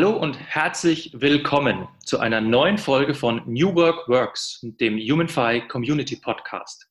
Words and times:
Hallo 0.00 0.16
und 0.16 0.40
herzlich 0.40 1.12
willkommen 1.12 1.86
zu 2.06 2.20
einer 2.20 2.40
neuen 2.40 2.78
Folge 2.78 3.12
von 3.12 3.42
New 3.44 3.74
Work 3.74 4.08
Works, 4.08 4.58
dem 4.62 4.96
HumanFi 4.96 5.68
Community 5.68 6.16
Podcast. 6.16 6.88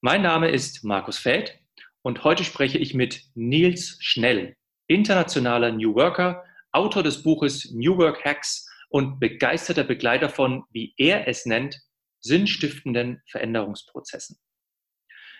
Mein 0.00 0.22
Name 0.22 0.48
ist 0.48 0.84
Markus 0.84 1.18
Feld 1.18 1.58
und 2.02 2.22
heute 2.22 2.44
spreche 2.44 2.78
ich 2.78 2.94
mit 2.94 3.24
Nils 3.34 3.96
Schnell, 3.98 4.54
internationaler 4.86 5.72
New 5.72 5.92
Worker, 5.96 6.44
Autor 6.70 7.02
des 7.02 7.20
Buches 7.24 7.72
New 7.72 7.98
Work 7.98 8.24
Hacks 8.24 8.64
und 8.90 9.18
begeisterter 9.18 9.82
Begleiter 9.82 10.28
von, 10.28 10.62
wie 10.70 10.94
er 10.98 11.26
es 11.26 11.46
nennt, 11.46 11.80
sinnstiftenden 12.20 13.22
Veränderungsprozessen. 13.26 14.38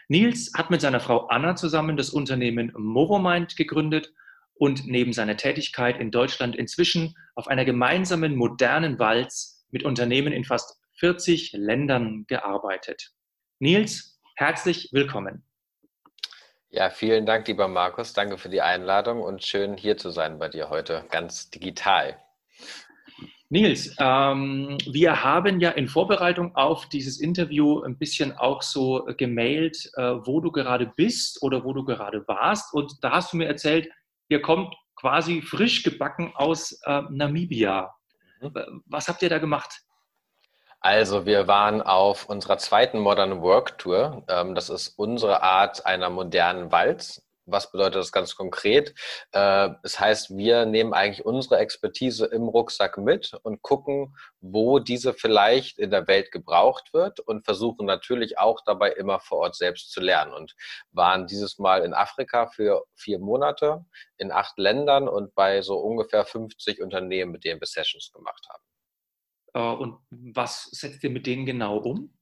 Nils 0.09 0.51
hat 0.57 0.71
mit 0.71 0.81
seiner 0.81 0.99
Frau 0.99 1.29
Anna 1.29 1.55
zusammen 1.55 1.97
das 1.97 2.11
Unternehmen 2.11 2.73
Movomind 2.77 3.55
gegründet 3.55 4.13
und 4.61 4.87
neben 4.87 5.15
seiner 5.15 5.39
Tätigkeit 5.39 5.99
in 5.99 6.11
Deutschland 6.11 6.55
inzwischen 6.55 7.17
auf 7.35 7.49
einer 7.49 7.65
gemeinsamen 7.65 8.37
modernen 8.37 8.99
Walz 8.99 9.65
mit 9.71 9.85
Unternehmen 9.85 10.35
in 10.35 10.45
fast 10.45 10.79
40 10.99 11.53
Ländern 11.55 12.27
gearbeitet. 12.29 13.11
Nils, 13.59 14.21
herzlich 14.37 14.91
willkommen. 14.93 15.47
Ja, 16.69 16.91
vielen 16.91 17.25
Dank, 17.25 17.49
lieber 17.49 17.69
Markus. 17.69 18.13
Danke 18.13 18.37
für 18.37 18.51
die 18.51 18.61
Einladung 18.61 19.23
und 19.23 19.43
schön 19.43 19.79
hier 19.79 19.97
zu 19.97 20.11
sein 20.11 20.39
bei 20.39 20.51
dir 20.51 20.69
heute, 20.69 21.07
ganz 21.11 21.49
digital. 21.49 22.23
Nils, 23.49 23.97
ähm, 23.99 24.77
wir 24.87 25.25
haben 25.25 25.59
ja 25.59 25.71
in 25.71 25.89
Vorbereitung 25.89 26.55
auf 26.55 26.87
dieses 26.91 27.19
Interview 27.19 27.81
ein 27.81 27.97
bisschen 27.97 28.37
auch 28.37 28.61
so 28.61 29.09
gemailt, 29.17 29.91
äh, 29.95 30.03
wo 30.03 30.41
du 30.41 30.53
gerade 30.53 30.93
bist 30.95 31.43
oder 31.43 31.65
wo 31.65 31.73
du 31.73 31.83
gerade 31.83 32.29
warst. 32.29 32.75
Und 32.75 33.03
da 33.03 33.11
hast 33.11 33.33
du 33.33 33.39
mir 33.39 33.47
erzählt, 33.47 33.89
Ihr 34.31 34.41
kommt 34.41 34.75
quasi 34.95 35.43
frisch 35.43 35.83
gebacken 35.83 36.33
aus 36.35 36.81
äh, 36.85 37.03
Namibia. 37.11 37.93
Mhm. 38.41 38.83
Was 38.87 39.09
habt 39.09 39.23
ihr 39.23 39.29
da 39.29 39.39
gemacht? 39.39 39.83
Also 40.79 41.27
wir 41.27 41.49
waren 41.49 41.83
auf 41.83 42.29
unserer 42.29 42.57
zweiten 42.57 43.01
Modern 43.01 43.43
Work 43.43 43.77
Tour. 43.79 44.25
Ähm, 44.29 44.55
das 44.55 44.71
ist 44.71 44.97
unsere 44.97 45.43
Art 45.43 45.85
einer 45.85 46.11
modernen 46.11 46.71
Walz. 46.71 47.27
Was 47.51 47.71
bedeutet 47.71 47.97
das 47.97 48.13
ganz 48.13 48.37
konkret? 48.37 48.91
Äh, 49.33 49.71
das 49.83 49.99
heißt, 49.99 50.37
wir 50.37 50.67
nehmen 50.67 50.93
eigentlich 50.93 51.25
unsere 51.25 51.59
Expertise 51.59 52.27
im 52.27 52.49
Rucksack 52.49 52.99
mit 52.99 53.35
und 53.43 53.63
gucken, 53.63 54.17
wo 54.41 54.79
diese 54.79 55.15
vielleicht 55.15 55.79
in 55.79 55.91
der 55.91 56.07
Welt 56.07 56.33
gebraucht 56.33 56.93
wird 56.93 57.21
und 57.21 57.45
versuchen 57.45 57.87
natürlich 57.87 58.39
auch 58.39 58.61
dabei 58.65 58.93
immer 58.93 59.21
vor 59.21 59.39
Ort 59.39 59.57
selbst 59.57 59.91
zu 59.93 60.01
lernen 60.01 60.33
und 60.33 60.55
waren 60.93 61.27
dieses 61.27 61.59
Mal 61.59 61.85
in 61.85 61.95
Afrika 61.95 62.47
für 62.47 62.85
vier 62.95 63.19
Monate 63.19 63.85
in 64.17 64.33
acht 64.33 64.59
Ländern 64.59 65.09
und 65.09 65.35
bei 65.35 65.63
so 65.63 65.79
ungefähr 65.79 66.25
50 66.25 66.81
Unternehmen, 66.81 67.33
mit 67.33 67.45
denen 67.45 67.61
wir 67.61 67.67
Sessions 67.67 68.13
gemacht 68.13 68.47
haben. 68.49 68.63
Äh, 69.55 69.83
und 69.83 69.99
was 70.11 70.65
setzt 70.71 71.03
ihr 71.05 71.11
mit 71.11 71.27
denen 71.27 71.47
genau 71.47 71.79
um? 71.79 72.13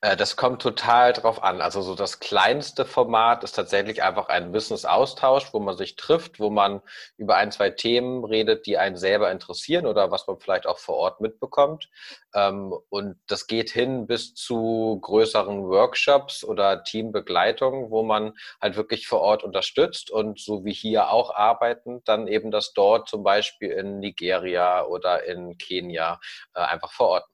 Äh, 0.00 0.16
das 0.16 0.36
kommt 0.36 0.62
total 0.62 1.12
drauf 1.12 1.42
an. 1.42 1.60
Also 1.60 1.82
so 1.82 1.94
das 1.94 2.18
kleinste 2.20 2.84
Format 2.84 3.44
ist 3.44 3.52
tatsächlich 3.52 4.02
einfach 4.02 4.28
ein 4.28 4.52
Business-Austausch, 4.52 5.52
wo 5.52 5.60
man 5.60 5.76
sich 5.76 5.96
trifft, 5.96 6.40
wo 6.40 6.50
man 6.50 6.80
über 7.16 7.36
ein, 7.36 7.52
zwei 7.52 7.70
Themen 7.70 8.24
redet, 8.24 8.66
die 8.66 8.78
einen 8.78 8.96
selber 8.96 9.30
interessieren 9.30 9.86
oder 9.86 10.10
was 10.10 10.26
man 10.26 10.38
vielleicht 10.38 10.66
auch 10.66 10.78
vor 10.78 10.96
Ort 10.96 11.20
mitbekommt. 11.20 11.88
Ähm, 12.34 12.74
und 12.88 13.16
das 13.26 13.46
geht 13.46 13.70
hin 13.70 14.06
bis 14.06 14.34
zu 14.34 14.98
größeren 15.02 15.68
Workshops 15.68 16.44
oder 16.44 16.82
Teambegleitungen, 16.84 17.90
wo 17.90 18.02
man 18.02 18.34
halt 18.60 18.76
wirklich 18.76 19.06
vor 19.06 19.20
Ort 19.20 19.42
unterstützt 19.44 20.10
und 20.10 20.40
so 20.40 20.64
wie 20.64 20.72
hier 20.72 21.10
auch 21.10 21.34
arbeiten, 21.34 22.02
dann 22.04 22.26
eben 22.26 22.50
das 22.50 22.72
dort 22.72 23.08
zum 23.08 23.22
Beispiel 23.22 23.70
in 23.70 23.98
Nigeria 24.00 24.84
oder 24.84 25.24
in 25.24 25.58
Kenia 25.58 26.20
äh, 26.54 26.60
einfach 26.60 26.92
vor 26.92 27.08
Ort 27.08 27.31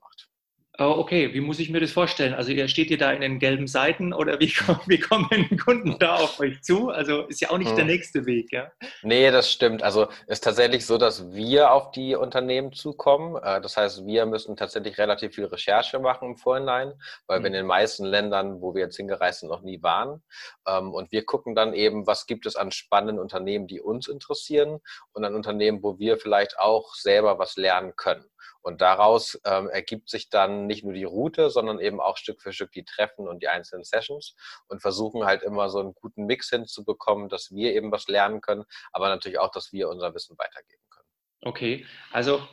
okay, 0.86 1.34
wie 1.34 1.40
muss 1.40 1.58
ich 1.58 1.70
mir 1.70 1.80
das 1.80 1.90
vorstellen? 1.90 2.34
Also 2.34 2.52
ihr 2.52 2.68
steht 2.68 2.90
ihr 2.90 2.98
da 2.98 3.10
in 3.10 3.20
den 3.20 3.40
gelben 3.40 3.66
Seiten 3.66 4.12
oder 4.12 4.38
wie, 4.38 4.46
wie 4.86 5.00
kommen 5.00 5.28
Kunden 5.58 5.98
da 5.98 6.14
auf 6.14 6.38
euch 6.38 6.62
zu? 6.62 6.90
Also 6.90 7.22
ist 7.22 7.40
ja 7.40 7.50
auch 7.50 7.58
nicht 7.58 7.70
hm. 7.70 7.76
der 7.76 7.84
nächste 7.84 8.26
Weg, 8.26 8.52
ja? 8.52 8.70
Nee, 9.02 9.32
das 9.32 9.50
stimmt. 9.50 9.82
Also 9.82 10.06
ist 10.28 10.44
tatsächlich 10.44 10.86
so, 10.86 10.96
dass 10.96 11.32
wir 11.32 11.72
auf 11.72 11.90
die 11.90 12.14
Unternehmen 12.14 12.72
zukommen. 12.72 13.42
Äh, 13.42 13.60
das 13.60 13.76
heißt, 13.76 14.06
wir 14.06 14.24
müssen 14.26 14.56
tatsächlich 14.56 14.98
relativ 14.98 15.34
viel 15.34 15.46
Recherche 15.46 15.98
machen 15.98 16.28
im 16.28 16.36
Vorhinein, 16.36 16.92
weil 17.26 17.40
wir 17.40 17.48
in 17.48 17.54
hm. 17.54 17.60
den 17.62 17.66
meisten 17.66 18.04
Ländern, 18.04 18.60
wo 18.60 18.74
wir 18.74 18.82
jetzt 18.82 18.96
hingereist 18.96 19.40
sind, 19.40 19.48
noch 19.48 19.62
nie 19.62 19.82
waren. 19.82 20.22
Ähm, 20.64 20.94
und 20.94 21.10
wir 21.10 21.24
gucken 21.24 21.56
dann 21.56 21.74
eben, 21.74 22.06
was 22.06 22.26
gibt 22.26 22.46
es 22.46 22.54
an 22.54 22.70
spannenden 22.70 23.18
Unternehmen, 23.18 23.66
die 23.66 23.80
uns 23.80 24.06
interessieren 24.06 24.78
und 25.12 25.24
an 25.24 25.34
Unternehmen, 25.34 25.82
wo 25.82 25.98
wir 25.98 26.18
vielleicht 26.18 26.56
auch 26.60 26.94
selber 26.94 27.40
was 27.40 27.56
lernen 27.56 27.94
können. 27.96 28.24
Und 28.60 28.80
daraus 28.80 29.40
ähm, 29.44 29.68
ergibt 29.68 30.10
sich 30.10 30.28
dann 30.30 30.66
nicht 30.66 30.84
nur 30.84 30.94
die 30.94 31.04
Route, 31.04 31.50
sondern 31.50 31.80
eben 31.80 32.00
auch 32.00 32.16
Stück 32.16 32.42
für 32.42 32.52
Stück 32.52 32.72
die 32.72 32.84
Treffen 32.84 33.28
und 33.28 33.42
die 33.42 33.48
einzelnen 33.48 33.84
Sessions 33.84 34.34
und 34.68 34.80
versuchen 34.82 35.24
halt 35.24 35.42
immer 35.42 35.68
so 35.70 35.80
einen 35.80 35.94
guten 35.94 36.26
Mix 36.26 36.50
hinzubekommen, 36.50 37.28
dass 37.28 37.50
wir 37.50 37.74
eben 37.74 37.92
was 37.92 38.08
lernen 38.08 38.40
können, 38.40 38.64
aber 38.92 39.08
natürlich 39.08 39.38
auch, 39.38 39.50
dass 39.50 39.72
wir 39.72 39.88
unser 39.88 40.14
Wissen 40.14 40.36
weitergeben 40.38 40.82
können. 40.90 41.08
Okay, 41.42 41.86
also 42.12 42.46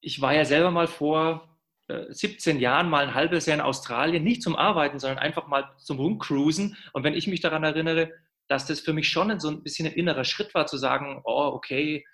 ich 0.00 0.20
war 0.20 0.34
ja 0.34 0.44
selber 0.44 0.70
mal 0.70 0.86
vor 0.86 1.48
17 1.88 2.56
äh, 2.56 2.60
Jahren 2.60 2.88
mal 2.88 3.04
ein 3.04 3.14
halbes 3.14 3.46
Jahr 3.46 3.56
in 3.56 3.60
Australien, 3.60 4.24
nicht 4.24 4.42
zum 4.42 4.56
Arbeiten, 4.56 4.98
sondern 4.98 5.18
einfach 5.18 5.46
mal 5.46 5.70
zum 5.78 5.98
Rumcruisen. 5.98 6.76
Und 6.92 7.04
wenn 7.04 7.14
ich 7.14 7.26
mich 7.26 7.40
daran 7.40 7.64
erinnere, 7.64 8.10
dass 8.48 8.66
das 8.66 8.80
für 8.80 8.92
mich 8.92 9.08
schon 9.08 9.38
so 9.40 9.48
ein 9.48 9.62
bisschen 9.62 9.86
ein 9.86 9.94
innerer 9.94 10.24
Schritt 10.24 10.54
war, 10.54 10.66
zu 10.66 10.76
sagen, 10.76 11.20
oh, 11.24 11.50
okay, 11.54 12.04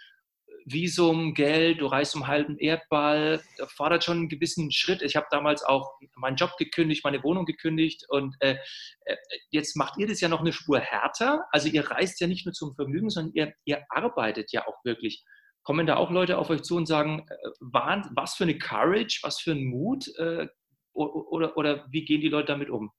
Visum, 0.71 1.34
Geld, 1.34 1.81
du 1.81 1.87
reist 1.87 2.15
um 2.15 2.27
halben 2.27 2.59
Erdball, 2.59 3.43
fordert 3.69 4.05
schon 4.05 4.19
einen 4.19 4.29
gewissen 4.29 4.71
Schritt. 4.73 5.03
Ich 5.03 5.17
habe 5.17 5.27
damals 5.31 5.62
auch 5.62 5.93
meinen 6.17 6.37
Job 6.37 6.56
gekündigt, 6.59 7.05
meine 7.05 7.23
Wohnung 7.23 7.45
gekündigt 7.45 8.05
und 8.09 8.37
äh, 8.41 8.56
äh, 9.05 9.17
jetzt 9.51 9.77
macht 9.77 9.99
ihr 9.99 10.07
das 10.07 10.21
ja 10.21 10.28
noch 10.28 10.41
eine 10.41 10.53
Spur 10.53 10.81
härter. 10.81 11.45
Also 11.51 11.69
ihr 11.69 11.91
reist 11.91 12.21
ja 12.21 12.27
nicht 12.27 12.47
nur 12.47 12.53
zum 12.53 12.75
Vergnügen, 12.75 13.11
sondern 13.11 13.34
ihr, 13.34 13.53
ihr 13.65 13.84
arbeitet 13.89 14.53
ja 14.53 14.67
auch 14.67 14.84
wirklich. 14.84 15.25
Kommen 15.62 15.87
da 15.87 15.97
auch 15.97 16.11
Leute 16.11 16.39
auf 16.39 16.51
euch 16.51 16.62
zu 16.62 16.77
und 16.77 16.87
sagen, 16.87 17.27
äh, 17.28 17.49
was 17.61 18.34
für 18.34 18.45
eine 18.45 18.59
Courage, 18.59 19.21
was 19.23 19.41
für 19.41 19.53
ein 19.53 19.65
Mut 19.65 20.09
äh, 20.19 20.47
oder, 20.93 21.57
oder 21.57 21.87
wie 21.91 22.05
gehen 22.05 22.21
die 22.21 22.28
Leute 22.28 22.49
damit 22.49 22.71
um? 22.71 22.91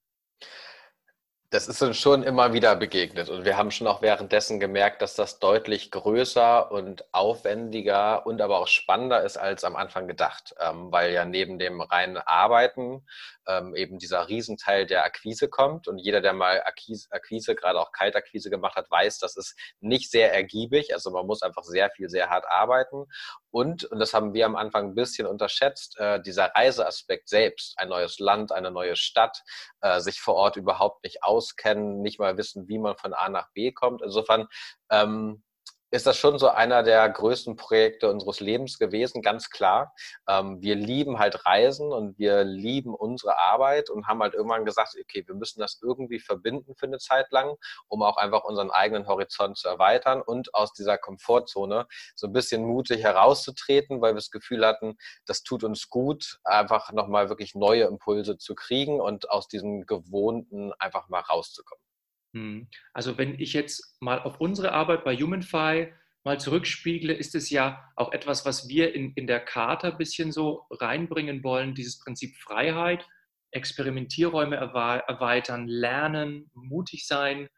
Das 1.52 1.66
ist 1.66 1.82
uns 1.82 1.96
schon 1.98 2.22
immer 2.22 2.52
wieder 2.52 2.76
begegnet. 2.76 3.28
Und 3.28 3.44
wir 3.44 3.56
haben 3.56 3.72
schon 3.72 3.88
auch 3.88 4.02
währenddessen 4.02 4.60
gemerkt, 4.60 5.02
dass 5.02 5.16
das 5.16 5.40
deutlich 5.40 5.90
größer 5.90 6.70
und 6.70 7.12
aufwendiger 7.12 8.24
und 8.24 8.40
aber 8.40 8.60
auch 8.60 8.68
spannender 8.68 9.24
ist 9.24 9.36
als 9.36 9.64
am 9.64 9.74
Anfang 9.74 10.06
gedacht, 10.06 10.54
ähm, 10.60 10.92
weil 10.92 11.12
ja 11.12 11.24
neben 11.24 11.58
dem 11.58 11.80
reinen 11.80 12.18
Arbeiten 12.18 13.04
ähm, 13.48 13.74
eben 13.74 13.98
dieser 13.98 14.28
Riesenteil 14.28 14.86
der 14.86 15.04
Akquise 15.04 15.48
kommt. 15.48 15.88
Und 15.88 15.98
jeder, 15.98 16.20
der 16.20 16.34
mal 16.34 16.62
Akquise, 16.62 17.08
Akquise, 17.10 17.56
gerade 17.56 17.80
auch 17.80 17.90
Kaltakquise 17.90 18.48
gemacht 18.48 18.76
hat, 18.76 18.88
weiß, 18.88 19.18
das 19.18 19.36
ist 19.36 19.58
nicht 19.80 20.08
sehr 20.08 20.32
ergiebig, 20.32 20.94
also 20.94 21.10
man 21.10 21.26
muss 21.26 21.42
einfach 21.42 21.64
sehr 21.64 21.90
viel, 21.90 22.08
sehr 22.08 22.30
hart 22.30 22.44
arbeiten 22.48 23.06
und, 23.50 23.84
und 23.84 23.98
das 23.98 24.14
haben 24.14 24.34
wir 24.34 24.46
am 24.46 24.56
Anfang 24.56 24.90
ein 24.90 24.94
bisschen 24.94 25.26
unterschätzt, 25.26 25.98
äh, 25.98 26.22
dieser 26.22 26.46
Reiseaspekt 26.54 27.28
selbst, 27.28 27.74
ein 27.78 27.88
neues 27.88 28.18
Land, 28.18 28.52
eine 28.52 28.70
neue 28.70 28.96
Stadt, 28.96 29.42
äh, 29.80 30.00
sich 30.00 30.20
vor 30.20 30.34
Ort 30.34 30.56
überhaupt 30.56 31.04
nicht 31.04 31.22
aus 31.22 31.40
auskennen, 31.40 32.02
nicht 32.02 32.18
mal 32.18 32.36
wissen, 32.36 32.68
wie 32.68 32.78
man 32.78 32.96
von 32.96 33.14
A 33.14 33.28
nach 33.28 33.50
B 33.52 33.72
kommt. 33.72 34.02
Insofern 34.02 34.46
ähm, 34.90 35.42
ist 35.90 36.06
das 36.06 36.16
schon 36.16 36.38
so 36.38 36.48
einer 36.48 36.82
der 36.82 37.08
größten 37.08 37.56
Projekte 37.56 38.10
unseres 38.10 38.40
Lebens 38.40 38.78
gewesen, 38.78 39.22
ganz 39.22 39.50
klar. 39.50 39.94
Ähm, 40.28 40.60
wir 40.60 40.76
lieben 40.76 41.18
halt 41.18 41.46
Reisen 41.46 41.92
und 41.92 42.18
wir 42.18 42.44
lieben 42.44 42.94
unsere 42.94 43.38
Arbeit 43.38 43.90
und 43.90 44.06
haben 44.06 44.22
halt 44.22 44.34
irgendwann 44.34 44.64
gesagt, 44.64 44.96
okay, 45.00 45.24
wir 45.26 45.34
müssen 45.34 45.60
das 45.60 45.80
irgendwie 45.82 46.20
verbinden 46.20 46.74
für 46.76 46.86
eine 46.86 46.98
Zeit 46.98 47.30
lang, 47.32 47.56
um 47.88 48.02
auch 48.02 48.16
einfach 48.16 48.44
unseren 48.44 48.70
eigenen 48.70 49.06
Horizont 49.08 49.58
zu 49.58 49.68
erweitern 49.68 50.22
und 50.22 50.54
aus 50.54 50.72
dieser 50.72 50.96
Komfortzone 50.96 51.86
so 52.14 52.28
ein 52.28 52.32
bisschen 52.32 52.64
mutig 52.64 53.02
herauszutreten, 53.02 54.00
weil 54.00 54.12
wir 54.12 54.16
das 54.16 54.30
Gefühl 54.30 54.64
hatten, 54.64 54.96
das 55.26 55.42
tut 55.42 55.64
uns 55.64 55.88
gut, 55.88 56.38
einfach 56.44 56.92
nochmal 56.92 57.28
wirklich 57.28 57.54
neue 57.54 57.84
Impulse 57.84 58.38
zu 58.38 58.54
kriegen 58.54 59.00
und 59.00 59.30
aus 59.30 59.48
diesem 59.48 59.86
Gewohnten 59.86 60.72
einfach 60.78 61.08
mal 61.08 61.20
rauszukommen. 61.20 61.89
Hm. 62.32 62.68
Also 62.92 63.18
wenn 63.18 63.38
ich 63.40 63.52
jetzt 63.52 63.96
mal 64.00 64.20
auf 64.20 64.40
unsere 64.40 64.72
Arbeit 64.72 65.04
bei 65.04 65.16
HumanFi 65.16 65.92
mal 66.22 66.38
zurückspiegle, 66.38 67.12
ist 67.12 67.34
es 67.34 67.50
ja 67.50 67.82
auch 67.96 68.12
etwas, 68.12 68.44
was 68.44 68.68
wir 68.68 68.94
in, 68.94 69.12
in 69.14 69.26
der 69.26 69.40
Charta 69.40 69.88
ein 69.88 69.98
bisschen 69.98 70.32
so 70.32 70.66
reinbringen 70.70 71.42
wollen, 71.42 71.74
dieses 71.74 71.98
Prinzip 71.98 72.36
Freiheit, 72.36 73.06
Experimentierräume 73.52 74.56
erweitern, 74.56 75.66
lernen, 75.66 76.50
mutig 76.54 77.06
sein. 77.06 77.48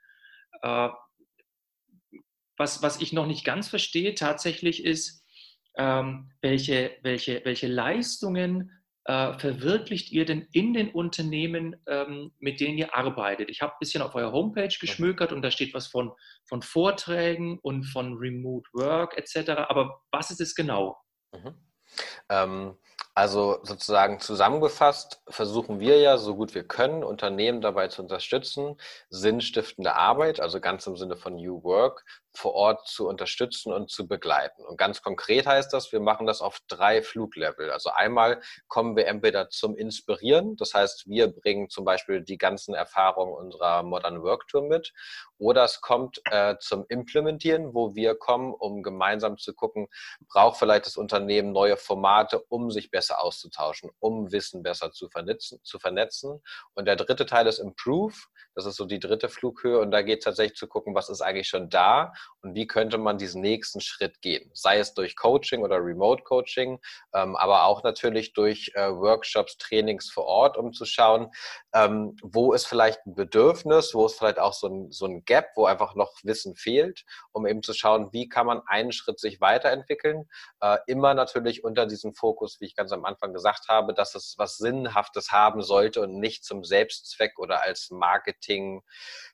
Äh, 0.63 0.89
was, 2.57 2.83
was 2.83 3.01
ich 3.01 3.13
noch 3.13 3.27
nicht 3.27 3.45
ganz 3.45 3.69
verstehe 3.69 4.15
tatsächlich 4.15 4.85
ist, 4.85 5.27
ähm, 5.77 6.31
welche, 6.41 6.97
welche, 7.03 7.45
welche 7.45 7.67
Leistungen 7.67 8.71
äh, 9.05 9.39
verwirklicht 9.39 10.13
ihr 10.13 10.25
denn 10.25 10.47
in 10.53 10.75
den 10.75 10.91
Unternehmen, 10.91 11.77
ähm, 11.87 12.33
mit 12.39 12.61
denen 12.61 12.79
ihr 12.79 12.95
arbeitet? 12.95 13.51
Ich 13.51 13.63
habe 13.63 13.73
ein 13.73 13.79
bisschen 13.81 14.03
auf 14.03 14.15
eurer 14.15 14.33
Homepage 14.33 14.65
mhm. 14.65 14.81
geschmökert 14.81 15.33
und 15.33 15.43
da 15.43 15.51
steht 15.51 15.75
was 15.75 15.87
von, 15.87 16.13
von 16.45 16.63
Vorträgen 16.63 17.59
und 17.61 17.85
von 17.85 18.15
Remote 18.15 18.69
Work 18.73 19.17
etc. 19.17 19.51
Aber 19.69 20.03
was 20.11 20.31
ist 20.31 20.41
es 20.41 20.55
genau? 20.55 20.99
Mhm. 21.33 21.55
Ähm, 22.29 22.79
also 23.15 23.61
sozusagen 23.63 24.21
zusammengefasst 24.21 25.23
versuchen 25.29 25.81
wir 25.81 25.99
ja, 25.99 26.17
so 26.17 26.35
gut 26.35 26.55
wir 26.55 26.67
können, 26.67 27.05
Unternehmen 27.05 27.61
dabei 27.61 27.89
zu 27.89 28.01
unterstützen, 28.01 28.77
sinnstiftende 29.11 29.95
Arbeit, 29.97 30.41
also 30.41 30.61
ganz 30.61 30.87
im 30.87 30.97
Sinne 30.97 31.17
von 31.17 31.37
New 31.37 31.63
Work, 31.63 32.05
vor 32.35 32.55
Ort 32.55 32.87
zu 32.87 33.09
unterstützen 33.09 33.73
und 33.73 33.91
zu 33.91 34.07
begleiten. 34.07 34.65
Und 34.65 34.77
ganz 34.77 35.03
konkret 35.03 35.47
heißt 35.47 35.73
das, 35.73 35.93
wir 35.93 36.01
machen 36.01 36.27
das 36.27 36.41
auf 36.41 36.61
drei 36.69 37.03
Fluglevel. 37.03 37.71
Also 37.71 37.91
einmal 37.91 38.41
kommen 38.69 38.97
wir 38.97 39.07
entweder 39.07 39.51
zum 39.51 39.77
Inspirieren, 39.77 40.57
das 40.57 40.75
heißt, 40.75 41.09
wir 41.09 41.29
bringen 41.29 41.69
zum 41.69 41.85
Beispiel 41.85 42.23
die 42.23 42.39
ganzen 42.39 42.75
Erfahrungen 42.75 43.35
unserer 43.35 43.83
Modern 43.83 44.23
Work 44.23 44.49
Tour 44.49 44.63
mit, 44.63 44.93
oder 45.39 45.65
es 45.65 45.81
kommt 45.81 46.21
äh, 46.31 46.57
zum 46.61 46.87
Implementieren, 46.89 47.75
wo 47.75 47.95
wir 47.95 48.15
kommen, 48.15 48.55
um 48.55 48.83
gemeinsam 48.83 49.39
zu 49.39 49.53
gucken, 49.55 49.89
braucht 50.29 50.57
vielleicht 50.57 50.87
das 50.87 50.97
Unternehmen 50.97 51.53
neue 51.53 51.77
Formate, 51.77 52.41
um 52.49 52.71
sich 52.71 52.91
besser 52.91 53.23
auszutauschen, 53.23 53.91
um 53.99 54.31
Wissen 54.31 54.63
besser 54.63 54.93
zu 54.93 55.09
vernetzen. 55.09 55.59
Zu 55.65 55.81
vernetzen. 55.81 56.41
Und 56.75 56.87
der 56.87 56.97
dritte 56.97 57.27
Teil 57.27 57.47
ist 57.49 57.59
Improve, 57.59 58.15
das 58.55 58.67
ist 58.67 58.77
so 58.77 58.85
die 58.85 59.01
dritte 59.01 59.29
Flughöhe 59.29 59.81
und 59.81 59.91
da 59.91 60.03
geht 60.03 60.21
es 60.21 60.25
tatsächlich 60.25 60.59
zu 60.59 60.69
gucken, 60.69 60.95
was 60.95 61.09
ist 61.09 61.23
eigentlich 61.23 61.49
schon 61.49 61.71
da 61.71 62.13
und 62.43 62.55
wie 62.55 62.67
könnte 62.67 62.99
man 62.99 63.19
diesen 63.19 63.41
nächsten 63.41 63.81
Schritt 63.81 64.21
gehen. 64.21 64.51
Sei 64.53 64.79
es 64.79 64.95
durch 64.95 65.17
Coaching 65.17 65.63
oder 65.63 65.77
Remote 65.77 66.25
Coaching, 66.25 66.81
ähm, 67.15 67.37
aber 67.37 67.65
auch 67.65 67.83
natürlich 67.85 68.33
durch 68.33 68.73
äh, 68.75 68.91
Workshops, 68.91 69.57
Trainings 69.59 70.11
vor 70.11 70.25
Ort, 70.25 70.57
um 70.57 70.73
zu 70.73 70.85
schauen, 70.85 71.31
ähm, 71.73 72.17
wo 72.23 72.53
ist 72.53 72.67
vielleicht 72.67 73.07
ein 73.07 73.15
Bedürfnis, 73.15 73.95
wo 73.95 74.07
ist 74.07 74.19
vielleicht 74.19 74.41
auch 74.41 74.53
so 74.53 74.69
ein, 74.69 74.91
so 74.91 75.07
ein 75.07 75.25
Gap, 75.25 75.51
wo 75.55 75.67
einfach 75.67 75.95
noch 75.95 76.13
Wissen 76.25 76.57
fehlt, 76.57 77.05
um 77.33 77.47
eben 77.47 77.63
zu 77.63 77.73
schauen, 77.75 78.13
wie 78.13 78.29
kann 78.29 78.47
man 78.47 78.63
einen 78.67 78.93
Schritt 78.93 79.21
sich 79.21 79.41
weiterentwickeln. 79.41 80.29
Äh, 80.61 80.79
immer 80.87 81.15
natürlich 81.15 81.63
unter 81.65 81.87
diesem 81.87 82.15
Fokus, 82.15 82.61
wie 82.61 82.67
ich 82.67 82.77
ganz 82.77 82.93
am 82.93 83.05
Anfang 83.05 83.33
gesagt 83.33 83.69
habe, 83.69 83.95
dass 83.95 84.15
es 84.15 84.35
was 84.37 84.57
Sinnhaftes 84.57 85.31
haben 85.31 85.63
sollte 85.63 86.01
und 86.01 86.19
nicht 86.19 86.45
zum 86.45 86.65
Selbstzweck 86.65 87.39
oder 87.39 87.63
als 87.63 87.91
Marketing 87.91 88.83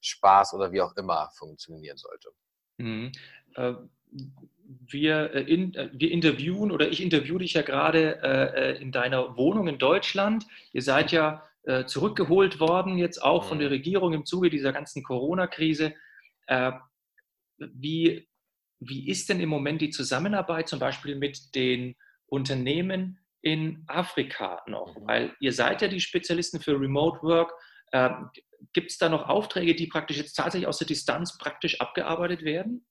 Spaß 0.03 0.55
oder 0.55 0.73
wie 0.73 0.83
auch 0.83 0.95
immer 0.97 1.31
funktionieren 1.35 1.97
sollte. 1.97 2.31
Mhm. 2.79 3.13
Äh, 3.55 3.75
wir, 4.87 5.35
äh, 5.35 5.43
in, 5.43 5.75
äh, 5.75 5.91
wir 5.93 6.11
interviewen 6.11 6.71
oder 6.71 6.89
ich 6.89 7.03
interviewe 7.03 7.41
dich 7.41 7.55
ja 7.55 7.63
gerade 7.63 8.23
äh, 8.23 8.81
in 8.81 8.93
deiner 8.93 9.37
Wohnung 9.37 9.69
in 9.69 9.79
Deutschland. 9.79 10.47
Ihr 10.73 10.83
seid 10.83 11.13
ja 11.13 11.43
äh, 11.65 11.85
zurückgeholt 11.85 12.61
worden, 12.61 12.99
jetzt 12.99 13.23
auch 13.23 13.45
mhm. 13.45 13.49
von 13.49 13.59
der 13.59 13.71
Regierung 13.71 14.13
im 14.15 14.25
Zuge 14.25 14.51
dieser 14.51 14.73
ganzen 14.73 15.03
Corona-Krise. 15.03 15.95
Äh, 16.47 16.73
wie, 17.59 18.29
wie 18.81 19.09
ist 19.09 19.29
denn 19.29 19.41
im 19.41 19.49
Moment 19.49 19.81
die 19.81 19.91
Zusammenarbeit 19.91 20.69
zum 20.69 20.79
Beispiel 20.79 21.17
mit 21.17 21.55
den 21.55 21.97
Unternehmen 22.27 23.19
in 23.43 23.85
Afrika 23.87 24.63
noch? 24.67 24.97
Mhm. 24.97 25.07
Weil 25.07 25.37
ihr 25.41 25.53
seid 25.53 25.83
ja 25.83 25.89
die 25.89 26.01
Spezialisten 26.01 26.61
für 26.61 26.79
Remote 26.79 27.23
Work. 27.23 27.53
Gibt 28.73 28.91
es 28.91 28.99
da 28.99 29.09
noch 29.09 29.29
Aufträge, 29.29 29.75
die 29.75 29.87
praktisch 29.87 30.17
jetzt 30.17 30.35
tatsächlich 30.35 30.69
aus 30.69 30.79
der 30.79 30.87
Distanz 30.87 31.39
praktisch 31.39 31.81
abgearbeitet 31.81 32.43
werden? 32.43 32.87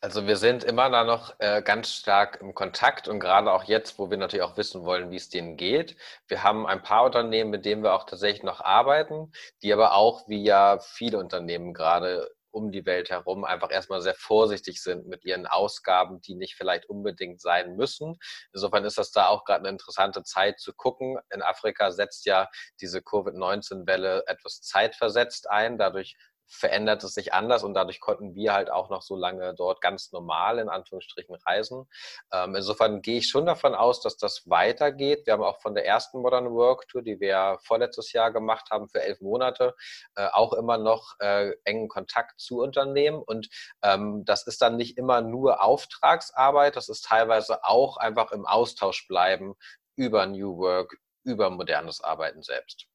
Also 0.00 0.26
wir 0.26 0.36
sind 0.36 0.64
immer 0.64 0.90
da 0.90 1.04
noch 1.04 1.34
äh, 1.38 1.62
ganz 1.62 1.92
stark 1.92 2.40
im 2.40 2.54
Kontakt 2.54 3.08
und 3.08 3.20
gerade 3.20 3.52
auch 3.52 3.64
jetzt, 3.64 3.98
wo 3.98 4.10
wir 4.10 4.16
natürlich 4.16 4.42
auch 4.42 4.56
wissen 4.56 4.84
wollen, 4.84 5.10
wie 5.10 5.16
es 5.16 5.28
denen 5.28 5.56
geht. 5.56 5.96
Wir 6.26 6.42
haben 6.42 6.66
ein 6.66 6.82
paar 6.82 7.04
Unternehmen, 7.04 7.50
mit 7.50 7.64
denen 7.64 7.82
wir 7.82 7.94
auch 7.94 8.04
tatsächlich 8.04 8.42
noch 8.42 8.60
arbeiten, 8.60 9.32
die 9.62 9.72
aber 9.72 9.94
auch 9.94 10.28
wie 10.28 10.42
ja 10.42 10.78
viele 10.78 11.18
Unternehmen 11.18 11.72
gerade 11.72 12.30
um 12.54 12.70
die 12.70 12.86
Welt 12.86 13.10
herum 13.10 13.44
einfach 13.44 13.70
erstmal 13.70 14.00
sehr 14.00 14.14
vorsichtig 14.14 14.80
sind 14.80 15.06
mit 15.06 15.24
ihren 15.24 15.46
Ausgaben, 15.46 16.20
die 16.20 16.36
nicht 16.36 16.54
vielleicht 16.54 16.88
unbedingt 16.88 17.40
sein 17.40 17.74
müssen. 17.76 18.16
Insofern 18.52 18.84
ist 18.84 18.96
das 18.96 19.10
da 19.10 19.26
auch 19.26 19.44
gerade 19.44 19.60
eine 19.60 19.70
interessante 19.70 20.22
Zeit 20.22 20.60
zu 20.60 20.72
gucken. 20.72 21.18
In 21.30 21.42
Afrika 21.42 21.90
setzt 21.90 22.26
ja 22.26 22.48
diese 22.80 23.02
Covid-19-Welle 23.02 24.24
etwas 24.26 24.62
zeitversetzt 24.62 25.50
ein. 25.50 25.78
Dadurch 25.78 26.16
verändert 26.46 27.02
es 27.04 27.14
sich 27.14 27.32
anders 27.32 27.62
und 27.62 27.74
dadurch 27.74 28.00
konnten 28.00 28.34
wir 28.34 28.52
halt 28.52 28.70
auch 28.70 28.90
noch 28.90 29.02
so 29.02 29.16
lange 29.16 29.54
dort 29.54 29.80
ganz 29.80 30.12
normal 30.12 30.58
in 30.58 30.68
Anführungsstrichen 30.68 31.34
reisen. 31.46 31.88
Ähm, 32.32 32.54
insofern 32.54 33.02
gehe 33.02 33.18
ich 33.18 33.28
schon 33.28 33.46
davon 33.46 33.74
aus, 33.74 34.00
dass 34.00 34.16
das 34.16 34.48
weitergeht. 34.48 35.26
Wir 35.26 35.34
haben 35.34 35.42
auch 35.42 35.60
von 35.60 35.74
der 35.74 35.86
ersten 35.86 36.20
Modern 36.20 36.50
Work 36.52 36.88
Tour, 36.88 37.02
die 37.02 37.20
wir 37.20 37.58
vorletztes 37.62 38.12
Jahr 38.12 38.32
gemacht 38.32 38.70
haben 38.70 38.88
für 38.88 39.02
elf 39.02 39.20
Monate, 39.20 39.74
äh, 40.16 40.28
auch 40.32 40.52
immer 40.52 40.78
noch 40.78 41.14
äh, 41.20 41.52
engen 41.64 41.88
Kontakt 41.88 42.40
zu 42.40 42.60
Unternehmen 42.60 43.22
und 43.22 43.48
ähm, 43.82 44.24
das 44.24 44.46
ist 44.46 44.62
dann 44.62 44.76
nicht 44.76 44.98
immer 44.98 45.20
nur 45.20 45.62
Auftragsarbeit, 45.62 46.76
das 46.76 46.88
ist 46.88 47.06
teilweise 47.06 47.64
auch 47.64 47.96
einfach 47.96 48.32
im 48.32 48.46
Austausch 48.46 49.06
bleiben 49.08 49.54
über 49.96 50.26
New 50.26 50.58
Work, 50.58 50.96
über 51.24 51.50
modernes 51.50 52.02
Arbeiten 52.02 52.42
selbst 52.42 52.86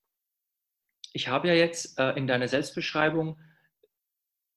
ich 1.13 1.27
habe 1.27 1.47
ja 1.47 1.53
jetzt 1.53 1.99
äh, 1.99 2.11
in 2.11 2.27
deiner 2.27 2.47
Selbstbeschreibung 2.47 3.39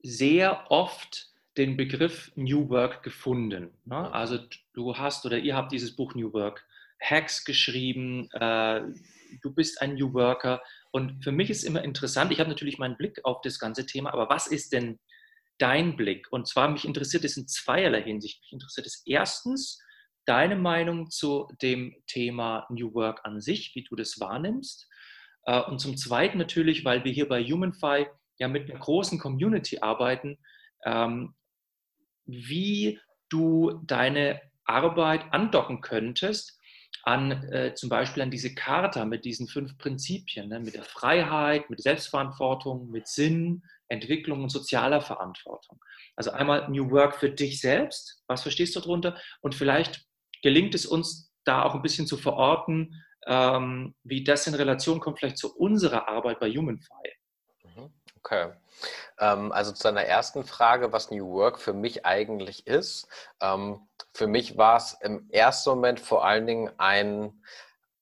sehr 0.03 0.71
oft 0.71 1.33
den 1.57 1.77
Begriff 1.77 2.33
New 2.35 2.69
Work 2.71 3.03
gefunden. 3.03 3.71
Ne? 3.85 4.13
Also 4.13 4.39
du 4.73 4.97
hast 4.97 5.27
oder 5.27 5.39
ihr 5.39 5.55
habt 5.55 5.73
dieses 5.73 5.95
Buch 5.97 6.15
New 6.15 6.33
Work 6.33 6.67
Hacks 7.01 7.45
geschrieben, 7.45 8.31
äh, 8.33 8.83
du 9.43 9.53
bist 9.53 9.83
ein 9.83 9.95
New 9.95 10.13
Worker 10.15 10.63
und 10.93 11.23
für 11.23 11.33
mich 11.33 11.51
ist 11.51 11.65
immer 11.65 11.83
interessant, 11.83 12.33
ich 12.33 12.41
habe 12.41 12.51
natürlich 12.51 12.79
meinen 12.79 12.97
Blick 12.97 13.25
auf 13.25 13.41
das 13.43 13.59
ganze 13.59 13.87
Thema, 13.87 14.13
aber 14.13 14.29
was 14.29 14.47
ist 14.47 14.73
denn 14.73 14.99
dein 15.59 15.97
Blick? 15.97 16.27
Und 16.31 16.49
zwar 16.49 16.69
mich 16.69 16.85
interessiert 16.85 17.25
es 17.25 17.37
in 17.37 17.49
zweierlei 17.49 18.03
Hinsicht. 18.03 18.41
Mich 18.43 18.53
interessiert 18.53 18.87
es 18.87 19.03
erstens 19.07 19.81
deine 20.25 20.57
Meinung 20.57 21.11
zu 21.11 21.49
dem 21.61 21.95
Thema 22.07 22.67
New 22.71 22.95
Work 22.95 23.21
an 23.25 23.41
sich, 23.41 23.75
wie 23.75 23.85
du 23.85 23.97
das 23.97 24.21
wahrnimmst. 24.21 24.89
Äh, 25.45 25.61
und 25.63 25.79
zum 25.79 25.97
Zweiten 25.97 26.39
natürlich, 26.39 26.85
weil 26.85 27.05
wir 27.05 27.13
hier 27.13 27.29
bei 27.29 27.43
HumanFi 27.43 28.07
ja 28.39 28.49
mit 28.49 28.71
einer 28.71 28.79
großen 28.79 29.19
Community 29.19 29.79
arbeiten, 29.81 30.39
ähm, 30.85 31.35
wie 32.27 32.99
du 33.29 33.81
deine 33.85 34.41
Arbeit 34.65 35.25
andocken 35.33 35.81
könntest 35.81 36.59
an 37.05 37.33
äh, 37.51 37.75
zum 37.75 37.89
Beispiel 37.89 38.23
an 38.23 38.31
diese 38.31 38.55
Charta 38.55 39.05
mit 39.05 39.25
diesen 39.25 39.49
fünf 39.49 39.77
Prinzipien, 39.79 40.49
ne, 40.49 40.61
mit 40.61 40.75
der 40.75 40.85
Freiheit, 40.85 41.69
mit 41.69 41.83
Selbstverantwortung, 41.83 42.91
mit 42.91 43.09
Sinn, 43.09 43.63
Entwicklung 43.89 44.43
und 44.43 44.51
sozialer 44.51 45.01
Verantwortung. 45.01 45.81
Also 46.17 46.31
einmal 46.31 46.69
New 46.71 46.91
Work 46.91 47.17
für 47.17 47.31
dich 47.31 47.61
selbst, 47.61 48.23
was 48.29 48.43
verstehst 48.43 48.77
du 48.77 48.81
darunter? 48.81 49.19
Und 49.41 49.55
vielleicht 49.55 50.05
gelingt 50.43 50.75
es 50.75 50.87
uns 50.87 51.33
da 51.45 51.63
auch 51.63 51.75
ein 51.75 51.83
bisschen 51.83 52.07
zu 52.07 52.17
verorten, 52.17 53.03
ähm, 53.27 53.95
wie 54.03 54.25
das 54.25 54.47
in 54.47 54.55
Relation 54.55 55.01
kommt 55.01 55.19
vielleicht 55.19 55.39
zu 55.39 55.57
unserer 55.57 56.09
Arbeit 56.09 56.41
bei 56.41 56.51
HumanFi. 56.51 57.17
Mhm, 57.65 57.93
okay. 58.19 58.53
Ähm, 59.19 59.53
also 59.53 59.73
zu 59.73 59.85
deiner 59.85 60.05
ersten 60.05 60.45
Frage, 60.45 60.93
was 60.93 61.11
New 61.11 61.33
Work 61.33 61.59
für 61.59 61.73
mich 61.73 62.05
eigentlich 62.05 62.67
ist. 62.67 63.07
Ähm, 63.41 63.89
für 64.15 64.27
mich 64.27 64.59
war 64.59 64.77
es 64.77 64.97
im 65.01 65.29
ersten 65.31 65.71
Moment 65.71 66.01
vor 66.01 66.25
allen 66.25 66.47
Dingen 66.47 66.71
ein, 66.79 67.43